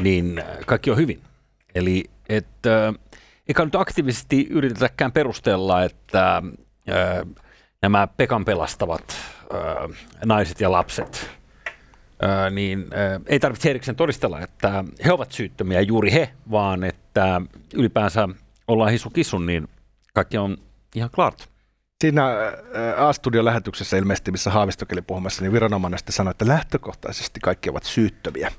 niin 0.00 0.42
kaikki 0.66 0.90
on 0.90 0.96
hyvin. 0.96 1.20
Eli 1.74 2.04
että 2.28 2.88
äh, 2.88 2.94
eikä 3.48 3.64
nyt 3.64 3.74
aktiivisesti 3.74 4.46
yritetäkään 4.50 5.12
perustella, 5.12 5.84
että 5.84 6.36
äh, 6.36 7.34
nämä 7.82 8.06
Pekan 8.06 8.44
pelastavat 8.44 9.16
äh, 9.54 9.98
naiset 10.24 10.60
ja 10.60 10.72
lapset, 10.72 11.30
äh, 12.24 12.50
niin 12.50 12.80
äh, 12.80 13.20
ei 13.26 13.40
tarvitse 13.40 13.70
erikseen 13.70 13.96
todistella, 13.96 14.40
että 14.40 14.84
he 15.04 15.12
ovat 15.12 15.32
syyttömiä 15.32 15.80
juuri 15.80 16.12
he, 16.12 16.30
vaan 16.50 16.84
että 16.84 17.40
ylipäänsä 17.74 18.28
ollaan 18.68 18.90
hisu 18.90 19.10
kissun, 19.10 19.46
niin 19.46 19.68
kaikki 20.14 20.38
on 20.38 20.56
ihan 20.94 21.10
klart. 21.10 21.53
Siinä 22.00 22.24
A-studion 22.96 23.44
lähetyksessä 23.44 23.96
ilmeisesti, 23.96 24.30
missä 24.30 24.50
Haavistokin 24.50 24.94
oli 24.94 25.02
puhumassa, 25.02 25.42
niin 25.42 25.52
viranomainen 25.52 25.98
sitten 25.98 26.12
sanoi, 26.12 26.30
että 26.30 26.48
lähtökohtaisesti 26.48 27.40
kaikki 27.40 27.70
ovat 27.70 27.84
syyttömiä. 27.84 28.52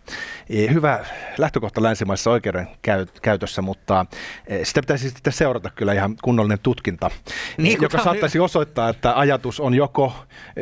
E, 0.50 0.74
hyvä 0.74 1.06
lähtökohta 1.38 1.84
länsimaissa 1.84 2.32
oikeuden 2.32 2.68
käytössä, 3.22 3.62
mutta 3.62 4.06
e, 4.48 4.66
sitä 4.66 4.82
pitäisi 4.82 5.10
sitten 5.10 5.34
seurata 5.34 5.70
kyllä 5.70 5.94
ihan 5.94 6.16
kunnollinen 6.24 6.60
tutkinta, 6.60 7.12
niin, 7.58 7.82
joka 7.82 8.04
saattaisi 8.04 8.40
osoittaa, 8.40 8.90
että 8.90 9.20
ajatus 9.20 9.60
on 9.60 9.74
joko 9.74 10.14
e, 10.56 10.62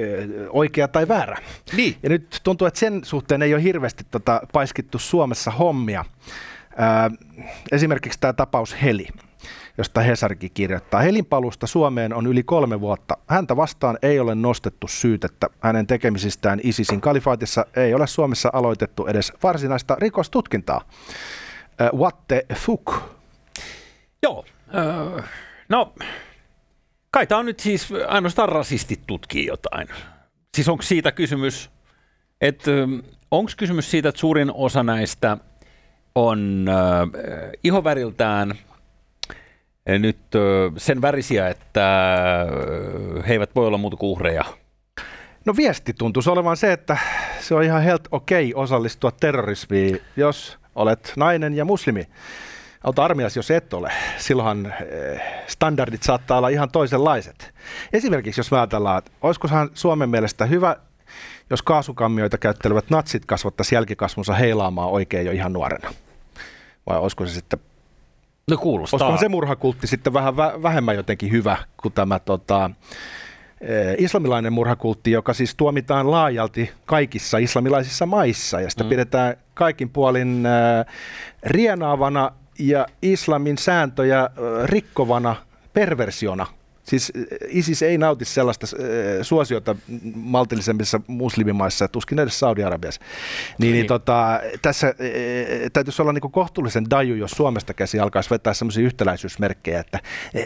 oikea 0.50 0.88
tai 0.88 1.08
väärä. 1.08 1.38
Niin. 1.78 1.96
Ja 2.04 2.10
nyt 2.10 2.40
tuntuu, 2.44 2.68
että 2.68 2.80
sen 2.80 3.02
suhteen 3.04 3.42
ei 3.42 3.54
ole 3.54 3.64
hirveästi 3.64 4.04
tota 4.12 4.42
paiskittu 4.54 5.00
Suomessa 5.00 5.52
hommia. 5.52 6.06
Esimerkiksi 7.72 8.20
tämä 8.20 8.34
tapaus 8.34 8.76
Heli 8.84 9.08
josta 9.78 10.02
Hesarki 10.02 10.50
kirjoittaa. 10.50 11.02
Helinpalusta 11.02 11.68
Suomeen 11.68 12.14
on 12.14 12.28
yli 12.28 12.44
kolme 12.44 12.82
vuotta. 12.82 13.18
Häntä 13.28 13.56
vastaan 13.56 13.98
ei 14.02 14.20
ole 14.20 14.36
nostettu 14.36 14.88
syytettä. 14.88 15.50
Hänen 15.60 15.88
tekemisistään 15.88 16.60
ISISin 16.64 17.02
kalifaatissa 17.02 17.66
ei 17.76 17.94
ole 17.94 18.08
Suomessa 18.08 18.50
aloitettu 18.54 19.08
edes 19.08 19.34
varsinaista 19.44 19.96
rikostutkintaa. 20.00 20.82
What 21.94 22.28
the 22.28 22.46
fuck? 22.56 22.94
Joo, 24.24 24.40
uh, 24.40 25.24
no 25.70 25.94
kai 27.12 27.28
tämä 27.28 27.40
on 27.40 27.46
nyt 27.46 27.60
siis 27.60 27.90
ainoastaan 28.08 28.50
rasistit 28.50 29.02
tutkii 29.08 29.46
jotain. 29.46 29.88
Siis 30.56 30.70
onko 30.70 30.82
siitä 30.84 31.12
kysymys, 31.12 31.70
että 32.42 32.72
onko 33.32 33.52
kysymys 33.58 33.92
siitä, 33.92 34.10
että 34.10 34.20
suurin 34.20 34.52
osa 34.54 34.84
näistä 34.84 35.38
on 36.16 36.66
uh, 36.70 37.20
ihoväriltään– 37.64 38.54
nyt 39.86 40.20
sen 40.78 41.02
värisiä, 41.02 41.50
että 41.50 42.08
he 43.28 43.34
eivät 43.34 43.56
voi 43.56 43.68
olla 43.68 43.78
muuta 43.78 43.98
kuin 43.98 44.10
uhreja? 44.10 44.44
No 45.46 45.54
viesti 45.58 45.94
tuntuisi 45.94 46.30
olevan 46.30 46.58
se, 46.58 46.72
että 46.72 46.98
se 47.40 47.56
on 47.56 47.64
ihan 47.64 47.84
helt 47.84 48.08
okei 48.12 48.54
okay 48.54 48.64
osallistua 48.64 49.12
terrorismiin, 49.12 50.02
jos 50.18 50.58
olet 50.76 51.14
nainen 51.18 51.54
ja 51.54 51.66
muslimi. 51.66 52.08
Auta 52.84 53.06
armias, 53.06 53.36
jos 53.36 53.52
et 53.52 53.74
ole. 53.74 53.92
Silloinhan 54.18 54.66
eh, 54.66 55.22
standardit 55.48 56.04
saattaa 56.04 56.38
olla 56.38 56.50
ihan 56.50 56.72
toisenlaiset. 56.72 57.54
Esimerkiksi 57.94 58.40
jos 58.40 58.54
ajatellaan, 58.54 58.98
että 58.98 59.12
olisikohan 59.22 59.70
Suomen 59.74 60.10
mielestä 60.10 60.46
hyvä, 60.46 60.76
jos 61.50 61.62
kaasukammioita 61.62 62.38
käyttelevät 62.38 62.90
natsit 62.90 63.26
kasvattaisi 63.26 63.76
jälkikasvunsa 63.76 64.34
heilaamaan 64.34 64.90
oikein 64.90 65.26
jo 65.26 65.32
ihan 65.32 65.54
nuorena? 65.54 65.94
Vai 66.90 66.98
olisiko 66.98 67.26
se 67.26 67.34
sitten 67.34 67.60
No 68.52 68.58
kuulostaa. 68.58 68.98
Olisikohan 68.98 69.20
se 69.20 69.30
murhakultti 69.30 69.88
sitten 69.88 70.14
vähän 70.14 70.38
vähemmän 70.38 70.96
jotenkin 70.96 71.32
hyvä 71.32 71.58
kuin 71.82 71.94
tämä 71.94 72.20
tota, 72.20 72.70
eh, 73.62 73.96
islamilainen 73.98 74.54
murhakultti, 74.54 75.12
joka 75.12 75.34
siis 75.34 75.56
tuomitaan 75.56 76.12
laajalti 76.12 76.72
kaikissa 76.86 77.38
islamilaisissa 77.38 78.06
maissa 78.06 78.62
ja 78.62 78.70
sitä 78.70 78.84
mm. 78.84 78.90
pidetään 78.90 79.36
kaikin 79.54 79.90
puolin 79.90 80.46
äh, 80.46 80.86
rienaavana 81.44 82.32
ja 82.60 82.88
islamin 83.02 83.58
sääntöjä 83.58 84.22
äh, 84.22 84.30
rikkovana 84.66 85.36
perversiona 85.74 86.46
Siis 86.84 87.12
eh, 87.16 87.26
ISIS 87.48 87.82
ei 87.82 87.98
nauti 87.98 88.26
sellaista 88.26 88.68
äh, 88.74 88.88
suosiota 89.22 89.76
maltillisemmissa 90.16 91.02
muslimimaissa, 91.08 91.88
tuskin 91.88 92.20
edes 92.20 92.40
Saudi-Arabiassa. 92.40 93.02
Niin, 93.02 93.56
niin. 93.60 93.74
niin 93.74 93.88
tota, 93.88 94.40
tässä 94.62 94.88
äh, 94.88 94.94
täytyisi 95.74 96.02
olla 96.02 96.14
niin 96.14 96.32
kohtuullisen 96.32 96.90
daju, 96.90 97.16
jos 97.16 97.32
Suomesta 97.32 97.74
käsi 97.74 98.00
alkaisi 98.00 98.30
vetää 98.30 98.54
sellaisia 98.54 98.84
yhtäläisyysmerkkejä, 98.84 99.80
että 99.80 100.00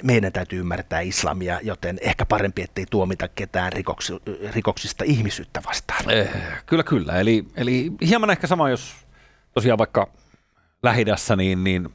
meidän 0.04 0.34
täytyy 0.34 0.60
ymmärtää 0.60 1.00
islamia, 1.00 1.60
joten 1.64 1.98
ehkä 2.02 2.26
parempi, 2.26 2.62
ettei 2.62 2.86
tuomita 2.90 3.28
ketään 3.28 3.74
rikoksi, 3.74 4.14
rikoksista 4.54 5.04
ihmisyyttä 5.08 5.62
vastaan. 5.68 6.12
Eh, 6.12 6.30
kyllä, 6.66 6.84
kyllä. 6.84 7.20
Eli, 7.20 7.46
eli 7.56 7.92
hieman 8.08 8.30
ehkä 8.30 8.48
sama, 8.48 8.70
jos 8.70 8.96
tosiaan 9.54 9.78
vaikka 9.78 10.08
lähidässä, 10.84 11.36
niin, 11.36 11.64
niin 11.64 11.90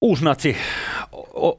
uusnatsi 0.00 0.56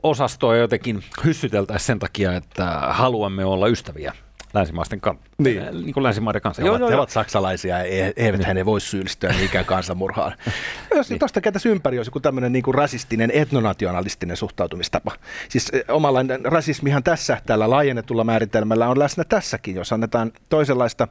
osastoa 0.03 0.55
jotenkin 0.55 1.03
hyssyteltäisiin 1.25 1.87
sen 1.87 1.99
takia, 1.99 2.33
että 2.33 2.65
haluamme 2.81 3.45
olla 3.45 3.67
ystäviä 3.67 4.13
länsimaisten 4.53 5.01
kan- 5.01 5.19
niin. 5.37 5.61
Äh, 5.61 5.71
niin 5.71 5.93
kuin 5.93 6.03
länsimaiden 6.03 6.41
kanssa. 6.41 6.61
He, 6.61 6.65
joo, 6.65 6.73
ovat, 6.73 6.79
joo, 6.79 6.89
he 6.89 6.95
ovat 6.95 7.09
saksalaisia, 7.09 7.83
e- 7.83 8.13
eivät 8.15 8.39
niin. 8.39 8.57
he 8.57 8.65
voi 8.65 8.81
syyllistyä 8.81 9.33
mikään 9.41 9.65
kansanmurhaan. 9.65 10.35
Jos 10.95 11.09
niin. 11.09 11.19
tuosta 11.19 11.41
käytäisiin 11.41 11.71
ympäri, 11.71 11.97
olisi 11.99 12.09
joku 12.09 12.19
tämmöinen 12.19 12.51
niin 12.51 12.63
kuin 12.63 12.75
rasistinen, 12.75 13.31
etnonationalistinen 13.31 14.37
suhtautumistapa. 14.37 15.11
Siis 15.49 15.69
e, 15.73 15.83
omanlainen 15.87 16.45
rasismihan 16.45 17.03
tässä, 17.03 17.41
tällä 17.45 17.69
laajennetulla 17.69 18.23
määritelmällä 18.23 18.89
on 18.89 18.99
läsnä 18.99 19.23
tässäkin, 19.23 19.75
jos 19.75 19.93
annetaan 19.93 20.31
toisenlaista 20.49 21.07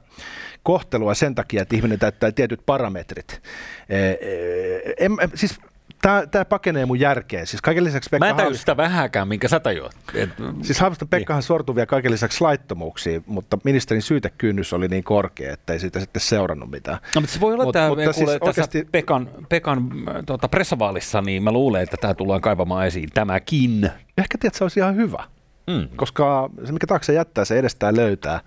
kohtelua 0.62 1.14
sen 1.14 1.34
takia, 1.34 1.62
että 1.62 1.76
ihminen 1.76 1.98
täyttää 1.98 2.32
tietyt 2.32 2.60
parametrit. 2.66 3.40
E, 3.88 3.98
en, 4.98 5.12
siis 5.34 5.60
Tämä, 6.02 6.26
tämä 6.26 6.44
pakenee 6.44 6.86
mun 6.86 7.00
järkeen. 7.00 7.46
Siis 7.46 7.62
kaiken 7.62 7.84
lisäksi 7.84 8.10
Pekka 8.10 8.26
Mä 8.26 8.30
en 8.30 8.36
tajua 8.36 8.54
sitä 8.54 8.76
vähäkään, 8.76 9.28
minkä 9.28 9.48
sä 9.48 9.60
tajuat. 9.60 9.96
Et, 10.14 10.30
siis 10.62 10.80
Haaviston 10.80 11.08
Pekkahan 11.08 11.38
niin. 11.38 11.46
sortui 11.46 11.74
vielä 11.74 11.86
kaiken 11.86 12.12
lisäksi 12.12 12.40
laittomuuksiin, 12.40 13.24
mutta 13.26 13.58
ministerin 13.64 14.02
syytekynnys 14.02 14.72
oli 14.72 14.88
niin 14.88 15.04
korkea, 15.04 15.52
että 15.52 15.72
ei 15.72 15.80
siitä 15.80 16.00
sitten 16.00 16.20
seurannut 16.20 16.70
mitään. 16.70 16.98
No, 17.14 17.20
mutta 17.20 17.34
se 17.34 17.40
voi 17.40 17.54
olla 17.54 17.64
Mut, 17.64 17.72
tämä, 17.72 17.88
mutta 17.88 18.12
siis 18.12 18.30
oikeasti... 18.40 18.88
Pekan, 18.92 19.30
Pekan 19.48 19.90
tuota, 20.26 20.48
pressavaalissa, 20.48 21.20
niin 21.20 21.42
mä 21.42 21.52
luulen, 21.52 21.82
että 21.82 21.96
tämä 22.00 22.14
tullaan 22.14 22.40
kaivamaan 22.40 22.86
esiin 22.86 23.08
tämäkin. 23.14 23.90
Ehkä 24.18 24.38
tiedät, 24.38 24.54
se 24.54 24.64
olisi 24.64 24.80
ihan 24.80 24.96
hyvä. 24.96 25.24
Mm. 25.66 25.88
Koska 25.96 26.50
se, 26.64 26.72
mikä 26.72 26.86
taakse 26.86 27.12
jättää, 27.12 27.44
se 27.44 27.58
edestään 27.58 27.96
löytää. 27.96 28.40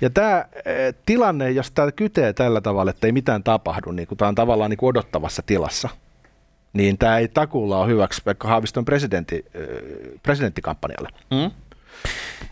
Ja 0.00 0.10
tämä 0.10 0.44
e, 0.64 0.72
tilanne, 1.06 1.50
jos 1.50 1.70
tämä 1.70 1.92
kytee 1.92 2.32
tällä 2.32 2.60
tavalla, 2.60 2.90
että 2.90 3.06
ei 3.06 3.12
mitään 3.12 3.42
tapahdu, 3.42 3.90
niin 3.90 4.08
tämä 4.16 4.28
on 4.28 4.34
tavallaan 4.34 4.70
niin 4.70 4.78
kuin 4.78 4.90
odottavassa 4.90 5.42
tilassa– 5.46 5.88
niin 6.76 6.98
tämä 6.98 7.18
ei 7.18 7.28
takulla 7.28 7.78
ole 7.78 7.88
hyväksi 7.88 8.22
Pekka 8.24 8.48
Haaviston 8.48 8.84
presidentti, 8.84 9.44
presidenttikampanjalle. 10.22 11.08
Mm. 11.30 11.50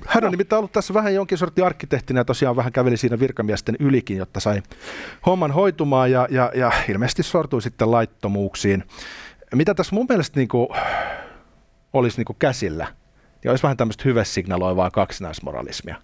Hän 0.07 0.25
on 0.25 0.31
nimittäin 0.31 0.59
ollut 0.59 0.73
tässä 0.73 0.95
vähän 0.95 1.15
jonkin 1.15 1.39
sortti 1.39 1.63
arkkitehtinä 1.63 2.21
ja 2.21 2.25
tosiaan 2.25 2.57
vähän 2.57 2.73
käveli 2.73 2.97
siinä 2.97 3.19
virkamiesten 3.19 3.77
ylikin, 3.81 4.17
jotta 4.17 4.41
sai 4.41 4.63
homman 5.27 5.53
hoitumaan 5.53 6.11
ja, 6.11 6.29
ja, 6.31 6.53
ja 6.55 6.73
ilmeisesti 6.89 7.23
sortui 7.23 7.63
sitten 7.63 7.91
laittomuuksiin. 7.91 8.85
Mitä 9.55 9.75
tässä 9.75 9.95
mun 9.95 10.07
mielestä 10.09 10.41
niin 10.41 10.49
kuin 10.49 10.69
olisi 11.93 12.17
niin 12.17 12.25
kuin 12.25 12.37
käsillä, 12.39 12.87
niin 13.43 13.51
olisi 13.51 13.63
vähän 13.63 13.77
tämmöistä 13.77 14.03
hyvesignaloivaa 14.05 14.91
kaksinaismoralismia 14.91 15.97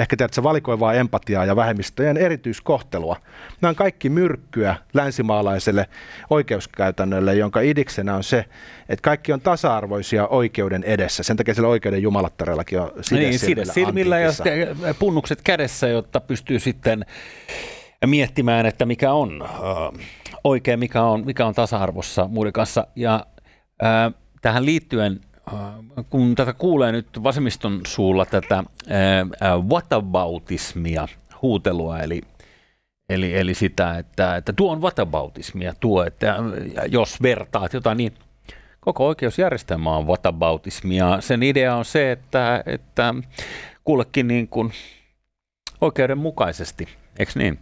ehkä 0.00 0.16
tiedätkö, 0.16 0.42
valikoivaa 0.42 0.94
empatiaa 0.94 1.44
ja 1.44 1.56
vähemmistöjen 1.56 2.16
erityiskohtelua. 2.16 3.16
Nämä 3.60 3.70
on 3.70 3.76
kaikki 3.76 4.08
myrkkyä 4.08 4.76
länsimaalaiselle 4.94 5.88
oikeuskäytännölle, 6.30 7.34
jonka 7.34 7.60
idiksenä 7.60 8.14
on 8.14 8.24
se, 8.24 8.44
että 8.88 9.02
kaikki 9.02 9.32
on 9.32 9.40
tasa-arvoisia 9.40 10.26
oikeuden 10.26 10.84
edessä. 10.84 11.22
Sen 11.22 11.36
takia 11.36 11.54
sillä 11.54 11.68
oikeuden 11.68 12.02
jumalattarellakin 12.02 12.80
on 12.80 12.92
side 13.00 13.20
niin, 13.20 13.38
silmillä, 13.38 13.72
silmillä 13.72 14.18
ja 14.18 14.32
punnukset 14.98 15.42
kädessä, 15.42 15.88
jotta 15.88 16.20
pystyy 16.20 16.58
sitten 16.58 17.04
miettimään, 18.06 18.66
että 18.66 18.86
mikä 18.86 19.12
on 19.12 19.42
äh, 19.42 20.06
oikein, 20.44 20.78
mikä 20.78 21.02
on, 21.02 21.26
mikä 21.26 21.46
on 21.46 21.54
tasa-arvossa 21.54 22.28
muiden 22.28 22.52
kanssa. 22.52 22.86
Ja 22.96 23.26
äh, 23.84 24.12
tähän 24.42 24.66
liittyen 24.66 25.20
kun 26.10 26.34
tätä 26.34 26.52
kuulee 26.52 26.92
nyt 26.92 27.22
vasemmiston 27.22 27.80
suulla 27.86 28.26
tätä 28.26 28.58
äh, 28.58 29.66
whataboutismia, 29.68 31.08
huutelua, 31.42 32.00
eli, 32.00 32.22
eli, 33.08 33.36
eli 33.36 33.54
sitä, 33.54 33.98
että, 33.98 34.36
että 34.36 34.52
tuo 34.52 34.72
on 34.72 34.82
whataboutismia, 34.82 35.74
tuo, 35.80 36.04
että 36.04 36.36
jos 36.88 37.22
vertaat 37.22 37.72
jotain, 37.72 37.96
niin 37.96 38.14
koko 38.80 39.06
oikeusjärjestelmä 39.06 39.96
on 39.96 40.06
whataboutismia. 40.06 41.20
Sen 41.20 41.42
idea 41.42 41.76
on 41.76 41.84
se, 41.84 42.12
että, 42.12 42.62
että 42.66 43.14
kullekin 43.84 44.28
niin 44.28 44.48
kuin 44.48 44.72
oikeudenmukaisesti, 45.80 46.88
eikö 47.18 47.32
niin? 47.34 47.58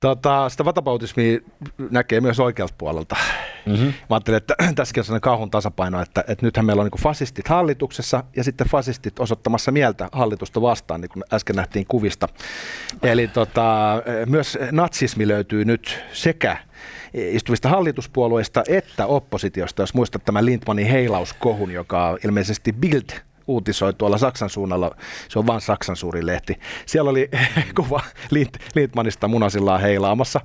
Tota, 0.00 0.48
sitä 0.48 0.64
vatabautismia 0.64 1.38
näkee 1.90 2.20
myös 2.20 2.40
oikealta 2.40 2.74
puolelta. 2.78 3.16
Mm-hmm. 3.66 3.86
Mä 3.86 3.92
ajattelin, 4.10 4.36
että 4.36 4.54
tässäkin 4.74 5.00
on 5.00 5.04
sellainen 5.04 5.20
kauhun 5.20 5.50
tasapaino, 5.50 6.02
että, 6.02 6.24
että 6.28 6.46
nythän 6.46 6.66
meillä 6.66 6.80
on 6.80 6.88
niin 6.92 7.02
fasistit 7.02 7.48
hallituksessa 7.48 8.24
ja 8.36 8.44
sitten 8.44 8.66
fasistit 8.66 9.18
osoittamassa 9.18 9.72
mieltä 9.72 10.08
hallitusta 10.12 10.62
vastaan, 10.62 11.00
niin 11.00 11.08
kuin 11.08 11.24
äsken 11.32 11.56
nähtiin 11.56 11.86
kuvista. 11.86 12.28
Eli 13.02 13.28
tota, 13.28 14.02
myös 14.26 14.58
natsismi 14.72 15.28
löytyy 15.28 15.64
nyt 15.64 15.98
sekä 16.12 16.56
istuvista 17.14 17.68
hallituspuolueista 17.68 18.62
että 18.68 19.06
oppositiosta, 19.06 19.82
jos 19.82 19.94
muistat 19.94 20.24
tämän 20.24 20.46
Lindmanin 20.46 20.86
heilauskohun, 20.86 21.70
joka 21.70 22.16
ilmeisesti 22.24 22.72
Bild 22.72 23.10
uutisoi 23.48 23.94
tuolla 23.94 24.18
Saksan 24.18 24.50
suunnalla, 24.50 24.90
se 25.28 25.38
on 25.38 25.46
vain 25.46 25.60
Saksan 25.60 25.96
suuri 25.96 26.26
lehti. 26.26 26.60
Siellä 26.86 27.10
oli 27.10 27.30
kuva 27.76 28.00
Lindmanista 28.74 29.28
munasillaan 29.28 29.80
heilaamassa. 29.80 30.40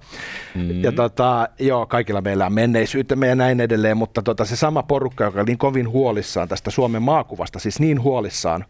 Mm. 0.55 0.83
Ja 0.83 0.91
tota, 0.91 1.49
joo, 1.59 1.85
kaikilla 1.85 2.21
meillä 2.21 2.45
on 2.45 2.53
menneisyytemme 2.53 3.27
ja 3.27 3.35
näin 3.35 3.59
edelleen, 3.59 3.97
mutta 3.97 4.21
tota, 4.21 4.45
se 4.45 4.55
sama 4.55 4.83
porukka, 4.83 5.23
joka 5.23 5.39
oli 5.39 5.45
niin 5.45 5.57
kovin 5.57 5.89
huolissaan 5.89 6.47
tästä 6.47 6.71
Suomen 6.71 7.01
maakuvasta, 7.01 7.59
siis 7.59 7.79
niin 7.79 8.01
huolissaan, 8.01 8.65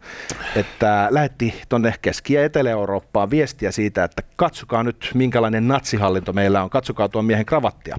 että 0.56 1.08
lähetti 1.10 1.54
tuonne 1.68 1.94
Keski- 2.02 2.34
ja 2.34 2.44
Etelä-Eurooppaan 2.44 3.30
viestiä 3.30 3.70
siitä, 3.70 4.04
että 4.04 4.22
katsokaa 4.36 4.82
nyt 4.82 5.10
minkälainen 5.14 5.68
natsihallinto 5.68 6.32
meillä 6.32 6.62
on, 6.62 6.70
katsokaa 6.70 7.08
tuon 7.08 7.24
miehen 7.24 7.46
kravattia. 7.46 7.96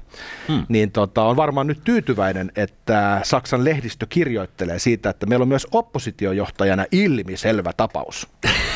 Mm. 0.49 0.65
Niin 0.69 0.91
tota, 0.91 1.23
on 1.23 1.35
varmaan 1.35 1.67
nyt 1.67 1.83
tyytyväinen, 1.83 2.51
että 2.55 3.19
Saksan 3.23 3.65
lehdistö 3.65 4.05
kirjoittelee 4.09 4.79
siitä, 4.79 5.09
että 5.09 5.25
meillä 5.25 5.43
on 5.43 5.47
myös 5.49 5.67
oppositio 5.71 6.24
oppositiojohtajana 6.25 6.85
ilmiselvä 6.91 7.71
tapaus. 7.77 8.27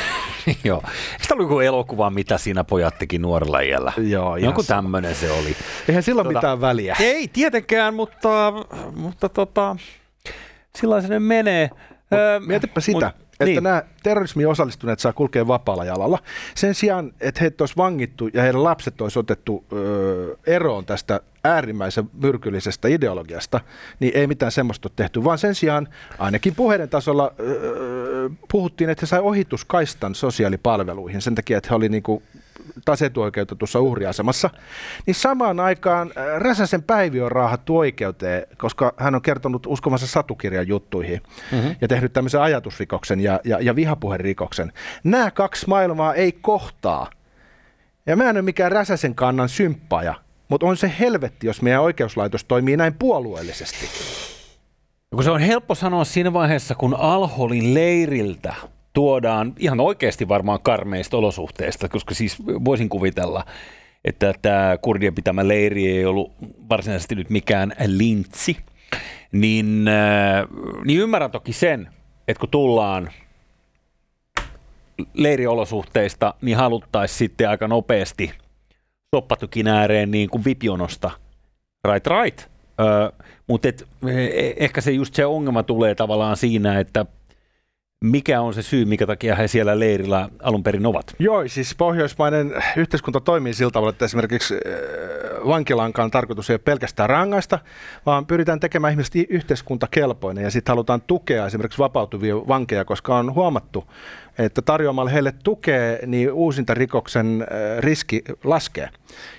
Joo. 0.63 0.83
Sitä 1.21 1.35
oli 1.35 1.43
joku 1.43 1.59
elokuva, 1.59 2.09
mitä 2.09 2.37
siinä 2.37 2.63
pojat 2.63 2.97
teki 2.99 3.19
nuorella 3.19 3.59
iällä. 3.59 3.93
Joo, 3.97 4.37
Joku 4.37 4.63
tämmöinen 4.63 5.15
se 5.15 5.31
oli. 5.31 5.55
Eihän 5.87 6.03
sillä 6.03 6.23
tota, 6.23 6.39
mitään 6.39 6.61
väliä. 6.61 6.95
Ei 6.99 7.27
tietenkään, 7.27 7.93
mutta, 7.93 8.53
mutta 8.95 9.29
tota, 9.29 9.75
sillä 10.77 11.19
menee. 11.19 11.69
Mut 11.71 12.19
öö, 12.19 12.39
mietipä 12.39 12.81
sitä. 12.81 13.13
Mut, 13.17 13.28
että 13.39 13.45
niin. 13.45 13.63
nämä 13.63 13.83
terrorismiin 14.03 14.47
osallistuneet 14.47 14.99
saa 14.99 15.13
kulkea 15.13 15.47
vapaalla 15.47 15.85
jalalla. 15.85 16.19
Sen 16.55 16.75
sijaan, 16.75 17.13
että 17.21 17.41
heitä 17.41 17.61
olisi 17.63 17.77
vangittu 17.77 18.27
ja 18.33 18.41
heidän 18.41 18.63
lapset 18.63 19.01
olisi 19.01 19.19
otettu 19.19 19.65
ö, 19.73 20.37
eroon 20.47 20.85
tästä 20.85 21.19
äärimmäisen 21.43 22.09
myrkyllisestä 22.21 22.87
ideologiasta, 22.87 23.61
niin 23.99 24.11
ei 24.15 24.27
mitään 24.27 24.51
semmoista 24.51 24.87
ole 24.87 24.93
tehty, 24.95 25.23
vaan 25.23 25.37
sen 25.37 25.55
sijaan 25.55 25.87
ainakin 26.19 26.55
puheiden 26.55 26.89
tasolla 26.89 27.31
ö, 27.39 28.29
puhuttiin, 28.51 28.89
että 28.89 29.03
he 29.03 29.07
sai 29.07 29.19
ohituskaistan 29.19 30.15
sosiaalipalveluihin 30.15 31.21
sen 31.21 31.35
takia, 31.35 31.57
että 31.57 31.69
he 31.69 31.75
oli 31.75 31.89
niin 31.89 32.03
kuin 32.73 32.83
taas 32.85 33.01
etuoikeutetussa 33.01 33.79
uhriasemassa, 33.79 34.49
niin 35.05 35.15
samaan 35.15 35.59
aikaan 35.59 36.11
äh, 36.17 36.41
Räsäsen 36.41 36.83
Päivi 36.83 37.21
on 37.21 37.31
raahattu 37.31 37.77
oikeuteen, 37.77 38.43
koska 38.57 38.93
hän 38.97 39.15
on 39.15 39.21
kertonut 39.21 39.67
uskomassa 39.67 40.07
satukirjan 40.07 40.67
juttuihin 40.67 41.21
mm-hmm. 41.51 41.75
ja 41.81 41.87
tehnyt 41.87 42.13
tämmöisen 42.13 42.41
ajatusrikoksen 42.41 43.19
ja, 43.19 43.39
ja, 43.43 43.59
ja 43.61 43.75
vihapuherikoksen. 43.75 44.73
Nämä 45.03 45.31
kaksi 45.31 45.67
maailmaa 45.67 46.13
ei 46.13 46.31
kohtaa 46.31 47.09
Ja 48.05 48.15
mä 48.15 48.29
en 48.29 48.37
ole 48.37 48.41
mikään 48.41 48.71
Räsäsen 48.71 49.15
kannan 49.15 49.49
symppaja, 49.49 50.15
mutta 50.47 50.65
on 50.65 50.77
se 50.77 50.91
helvetti, 50.99 51.47
jos 51.47 51.61
meidän 51.61 51.81
oikeuslaitos 51.81 52.43
toimii 52.43 52.77
näin 52.77 52.93
puolueellisesti. 52.93 53.85
Kun 55.15 55.23
se 55.23 55.31
on 55.31 55.41
helppo 55.41 55.75
sanoa 55.75 56.03
siinä 56.03 56.33
vaiheessa, 56.33 56.75
kun 56.75 56.95
Alholin 56.95 57.73
leiriltä 57.73 58.53
tuodaan 58.93 59.53
ihan 59.59 59.79
oikeasti 59.79 60.27
varmaan 60.27 60.59
karmeista 60.61 61.17
olosuhteista, 61.17 61.89
koska 61.89 62.15
siis 62.15 62.37
voisin 62.65 62.89
kuvitella, 62.89 63.45
että 64.05 64.33
tämä 64.41 64.77
kurdien 64.81 65.15
pitämä 65.15 65.47
leiri 65.47 65.87
ei 65.87 66.05
ollut 66.05 66.31
varsinaisesti 66.69 67.15
nyt 67.15 67.29
mikään 67.29 67.73
lintsi, 67.87 68.57
niin, 69.31 69.85
äh, 69.87 70.47
niin 70.85 70.99
ymmärrän 70.99 71.31
toki 71.31 71.53
sen, 71.53 71.89
että 72.27 72.39
kun 72.39 72.49
tullaan 72.49 73.09
leiriolosuhteista, 75.13 76.33
niin 76.41 76.57
haluttaisiin 76.57 77.17
sitten 77.17 77.49
aika 77.49 77.67
nopeasti 77.67 78.31
soppatykin 79.15 79.67
ääreen 79.67 80.11
niin 80.11 80.29
kuin 80.29 80.45
vipjonosta. 80.45 81.11
Right, 81.87 82.07
right. 82.07 82.49
Öö, 82.79 83.09
mutta 83.47 83.67
et, 83.67 83.87
e- 84.07 84.53
ehkä 84.57 84.81
se 84.81 84.91
just 84.91 85.13
se 85.13 85.25
ongelma 85.25 85.63
tulee 85.63 85.95
tavallaan 85.95 86.37
siinä, 86.37 86.79
että 86.79 87.05
mikä 88.03 88.41
on 88.41 88.53
se 88.53 88.61
syy, 88.61 88.85
mikä 88.85 89.07
takia 89.07 89.35
he 89.35 89.47
siellä 89.47 89.79
leirillä 89.79 90.29
alun 90.43 90.63
perin 90.63 90.85
ovat? 90.85 91.15
Joo, 91.19 91.47
siis 91.47 91.75
pohjoismainen 91.75 92.53
yhteiskunta 92.77 93.19
toimii 93.19 93.53
sillä 93.53 93.71
tavalla, 93.71 93.89
että 93.89 94.05
esimerkiksi 94.05 94.55
vankilankaan 95.47 96.11
tarkoitus 96.11 96.49
ei 96.49 96.53
ole 96.53 96.61
pelkästään 96.65 97.09
rangaista, 97.09 97.59
vaan 98.05 98.25
pyritään 98.25 98.59
tekemään 98.59 98.93
ihmiset 98.93 99.13
yhteiskuntakelpoinen 99.29 100.43
ja 100.43 100.51
sitten 100.51 100.71
halutaan 100.71 101.01
tukea 101.01 101.45
esimerkiksi 101.45 101.79
vapautuvia 101.79 102.35
vankeja, 102.35 102.85
koska 102.85 103.17
on 103.17 103.33
huomattu, 103.33 103.87
että 104.37 104.61
tarjoamalla 104.61 105.11
heille 105.11 105.33
tukea, 105.43 105.97
niin 106.05 106.31
uusinta 106.31 106.73
rikoksen 106.73 107.47
riski 107.79 108.21
laskee. 108.43 108.89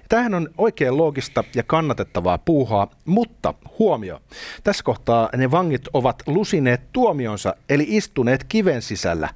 Tämähän 0.08 0.34
on 0.34 0.48
oikein 0.58 0.96
loogista 0.96 1.44
ja 1.54 1.62
kannatettavaa 1.62 2.38
puuhaa, 2.38 2.90
mutta 3.04 3.54
huomio. 3.78 4.20
Tässä 4.64 4.84
kohtaa 4.84 5.28
ne 5.36 5.50
vangit 5.50 5.88
ovat 5.92 6.22
lusineet 6.26 6.80
tuomionsa, 6.92 7.54
eli 7.68 7.86
istuneet 7.88 8.44
kiven 8.44 8.82
sisällä. 8.82 9.28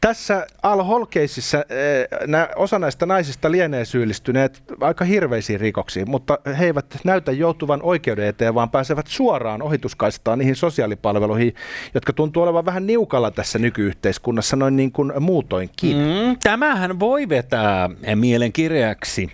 Tässä 0.00 0.46
Al-Holkeisissa 0.62 1.58
eh, 1.58 2.48
osa 2.56 2.78
näistä 2.78 3.06
naisista 3.06 3.50
lienee 3.50 3.84
syyllistyneet 3.84 4.62
aika 4.80 5.04
hirveisiin 5.04 5.60
rikoksiin, 5.60 6.10
mutta 6.10 6.38
he 6.58 6.64
eivät 6.64 6.86
näytä 7.04 7.32
joutuvan 7.32 7.82
oikeuden 7.82 8.26
eteen, 8.26 8.54
vaan 8.54 8.70
pääsevät 8.70 9.06
suoraan 9.06 9.62
ohituskaistaan 9.62 10.38
niihin 10.38 10.56
sosiaalipalveluihin, 10.56 11.54
jotka 11.94 12.12
tuntuu 12.12 12.42
olevan 12.42 12.64
vähän 12.64 12.86
niukalla 12.86 13.30
tässä 13.30 13.58
nykyyhteiskunnassa 13.58 14.56
noin 14.56 14.76
niin 14.76 14.92
kuin 14.92 15.12
muutoinkin. 15.20 15.96
Mm, 15.96 16.36
tämähän 16.42 17.00
voi 17.00 17.28
vetää 17.28 17.90
mielenkirjaksi 18.14 19.30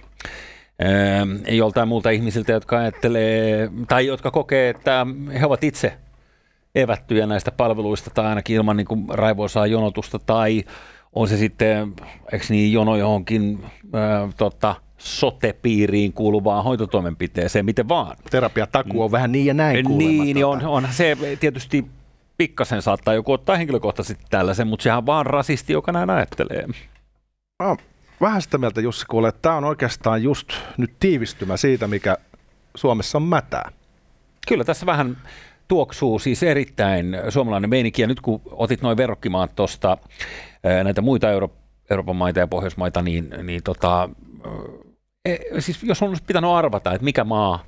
äh, 0.85 1.55
joltain 1.55 1.89
muulta 1.89 2.11
ihmisiltä, 2.11 2.53
jotka 2.53 2.79
ajattelee 2.79 3.71
tai 3.89 4.07
jotka 4.07 4.31
kokee, 4.31 4.69
että 4.69 5.07
he 5.41 5.47
ovat 5.47 5.65
itse 5.65 5.93
evättyjä 6.75 7.27
näistä 7.27 7.53
palveluista 7.53 8.11
tai 8.11 8.27
ainakin 8.27 8.57
ilman 8.57 8.77
niin 8.77 8.87
kuin 8.87 9.07
raivoisaa 9.09 9.67
jonotusta 9.67 10.19
tai 10.19 10.65
on 11.13 11.29
se 11.29 11.37
sitten, 11.37 11.95
eikö 12.33 12.47
niin, 12.49 12.73
jono 12.73 12.97
johonkin 12.97 13.65
ää, 13.93 14.29
tota, 14.37 14.75
sote-piiriin 14.99 16.13
kuuluvaan 16.13 16.65
hoitotoimenpiteeseen, 16.65 17.65
miten 17.65 17.89
vaan. 17.89 18.17
Terapiatakuu 18.31 19.03
on 19.03 19.11
mm. 19.11 19.13
vähän 19.13 19.33
niin 19.33 19.47
ja 19.47 19.55
näin 19.55 19.87
Niin, 19.99 20.35
niin 20.35 20.47
on, 20.47 20.65
on 20.65 20.89
se 20.91 21.17
tietysti 21.41 21.87
pikkasen 22.37 22.83
saattaa 22.83 23.15
joku 23.15 23.33
ottaa 23.33 23.57
henkilökohtaisesti 23.57 24.25
tällaisen, 24.31 24.67
mutta 24.67 24.83
sehän 24.83 24.99
on 24.99 25.07
vaan 25.07 25.27
rasisti, 25.27 25.73
joka 25.73 25.93
näin 25.93 26.11
ajattelee. 26.11 26.67
No, 27.61 27.77
vähän 28.21 28.43
sitä 28.43 28.59
mieltä 28.59 28.81
Jussi 28.81 29.07
kuulee, 29.07 29.29
että 29.29 29.43
tämä 29.43 29.57
on 29.57 29.65
oikeastaan 29.65 30.23
just 30.23 30.49
nyt 30.77 30.93
tiivistymä 31.01 31.57
siitä, 31.57 31.87
mikä 31.87 32.17
Suomessa 32.75 33.19
on 33.19 33.23
mätää. 33.23 33.73
Kyllä 34.49 34.65
tässä 34.65 34.87
vähän 34.87 35.17
tuoksuu 35.73 36.19
siis 36.19 36.43
erittäin 36.43 37.19
suomalainen 37.29 37.71
meininki. 37.71 38.03
Ja 38.03 38.09
nyt 38.09 38.21
kun 38.21 38.41
otit 38.51 38.83
noin 38.83 38.97
verrokkimaat 38.97 39.57
tuosta 39.57 39.99
näitä 40.85 41.01
muita 41.01 41.31
Euro- 41.31 41.57
Euroopan 41.91 42.17
maita 42.17 42.41
ja 42.41 42.47
Pohjoismaita, 42.47 43.03
niin, 43.03 43.35
niin 43.43 43.63
tota, 43.63 44.09
e, 45.25 45.37
siis 45.59 45.83
jos 45.83 46.03
on 46.03 46.17
pitänyt 46.27 46.51
arvata, 46.51 46.93
että 46.93 47.05
mikä 47.05 47.25
maa 47.25 47.65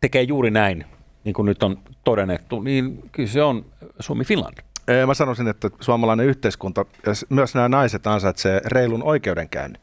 tekee 0.00 0.22
juuri 0.22 0.50
näin, 0.50 0.84
niin 1.24 1.34
kuin 1.34 1.46
nyt 1.46 1.62
on 1.62 1.78
todennettu, 2.04 2.60
niin 2.60 3.02
kyllä 3.12 3.28
se 3.28 3.42
on 3.42 3.64
Suomi-Finland. 4.00 4.58
Mä 5.06 5.14
sanoisin, 5.14 5.48
että 5.48 5.70
suomalainen 5.80 6.26
yhteiskunta 6.26 6.84
ja 7.06 7.12
myös 7.28 7.54
nämä 7.54 7.68
naiset 7.68 8.06
ansaitsee 8.06 8.60
reilun 8.64 9.02
oikeudenkäynnin. 9.02 9.82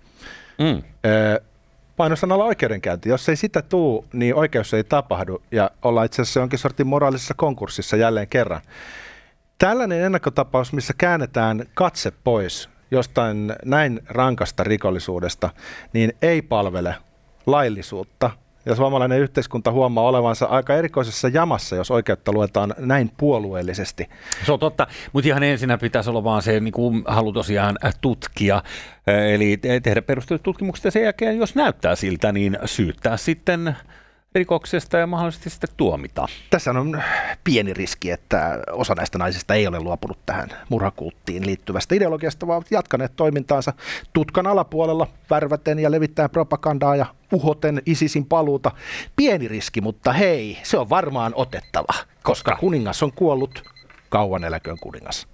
Mm 0.60 0.84
painosanalla 1.98 2.46
oikeudenkäynti. 2.46 3.10
Jos 3.10 3.30
ei 3.30 3.36
sitä 3.36 3.62
tuu, 3.62 4.06
niin 4.14 4.36
oikeus 4.36 4.74
ei 4.74 4.84
tapahdu 4.84 5.44
ja 5.52 5.72
ollaan 5.82 6.06
itse 6.06 6.22
asiassa 6.22 6.40
jonkin 6.40 6.60
sortin 6.60 6.88
moraalisessa 6.88 7.34
konkurssissa 7.34 7.98
jälleen 7.98 8.28
kerran. 8.28 8.62
Tällainen 9.58 10.02
ennakkotapaus, 10.02 10.74
missä 10.74 10.94
käännetään 10.98 11.66
katse 11.74 12.12
pois 12.24 12.70
jostain 12.92 13.56
näin 13.66 14.00
rankasta 14.06 14.64
rikollisuudesta, 14.64 15.50
niin 15.94 16.14
ei 16.22 16.42
palvele 16.42 16.96
laillisuutta 17.46 18.32
ja 18.66 18.76
suomalainen 18.76 19.20
yhteiskunta 19.20 19.72
huomaa 19.72 20.04
olevansa 20.04 20.46
aika 20.46 20.76
erikoisessa 20.76 21.28
jamassa, 21.28 21.76
jos 21.76 21.92
oikeutta 21.92 22.32
luetaan 22.32 22.74
näin 22.78 23.12
puolueellisesti. 23.18 24.10
Se 24.46 24.52
on 24.52 24.60
totta, 24.60 24.88
mutta 25.14 25.28
ihan 25.28 25.44
ensin 25.44 25.70
pitäisi 25.82 26.10
olla 26.10 26.24
vaan 26.24 26.42
se 26.42 26.60
niin 26.60 26.72
kuin 26.72 27.04
halu 27.08 27.34
tosiaan 27.34 27.78
tutkia, 28.02 28.64
eli 29.34 29.60
tehdä 29.84 30.02
perustelut 30.02 30.44
tutkimukset 30.44 30.86
ja 30.86 30.92
sen 30.92 31.04
jälkeen, 31.04 31.38
jos 31.38 31.56
näyttää 31.56 31.96
siltä, 31.96 32.32
niin 32.32 32.58
syyttää 32.66 33.18
sitten 33.18 33.76
rikoksesta 34.36 34.98
ja 34.98 35.08
mahdollisesti 35.08 35.50
sitten 35.50 35.70
tuomita. 35.78 36.28
Tässä 36.50 36.72
on 36.72 37.02
pieni 37.44 37.74
riski, 37.74 38.12
että 38.12 38.60
osa 38.72 38.96
näistä 38.96 39.18
naisista 39.18 39.54
ei 39.54 39.68
ole 39.68 39.80
luopunut 39.80 40.26
tähän 40.26 40.50
murhakulttiin 40.70 41.46
liittyvästä 41.46 41.96
ideologiasta, 41.96 42.48
vaan 42.48 42.64
jatkaneet 42.72 43.16
toimintaansa 43.16 43.74
tutkan 44.14 44.48
alapuolella 44.48 45.08
värväten 45.30 45.80
ja 45.80 45.92
levittäen 45.92 46.30
propagandaa 46.30 46.96
ja 46.96 47.06
uhoten 47.32 47.82
ISISin 47.86 48.26
paluuta. 48.26 48.72
Pieni 49.16 49.48
riski, 49.48 49.82
mutta 49.82 50.14
hei, 50.14 50.58
se 50.64 50.78
on 50.78 50.90
varmaan 50.90 51.32
otettava, 51.36 51.94
koska 52.24 52.58
kuningas 52.60 53.04
on 53.04 53.12
kuollut, 53.12 53.64
kauan 54.10 54.44
eläköön 54.44 54.78
kuningas. 54.80 55.28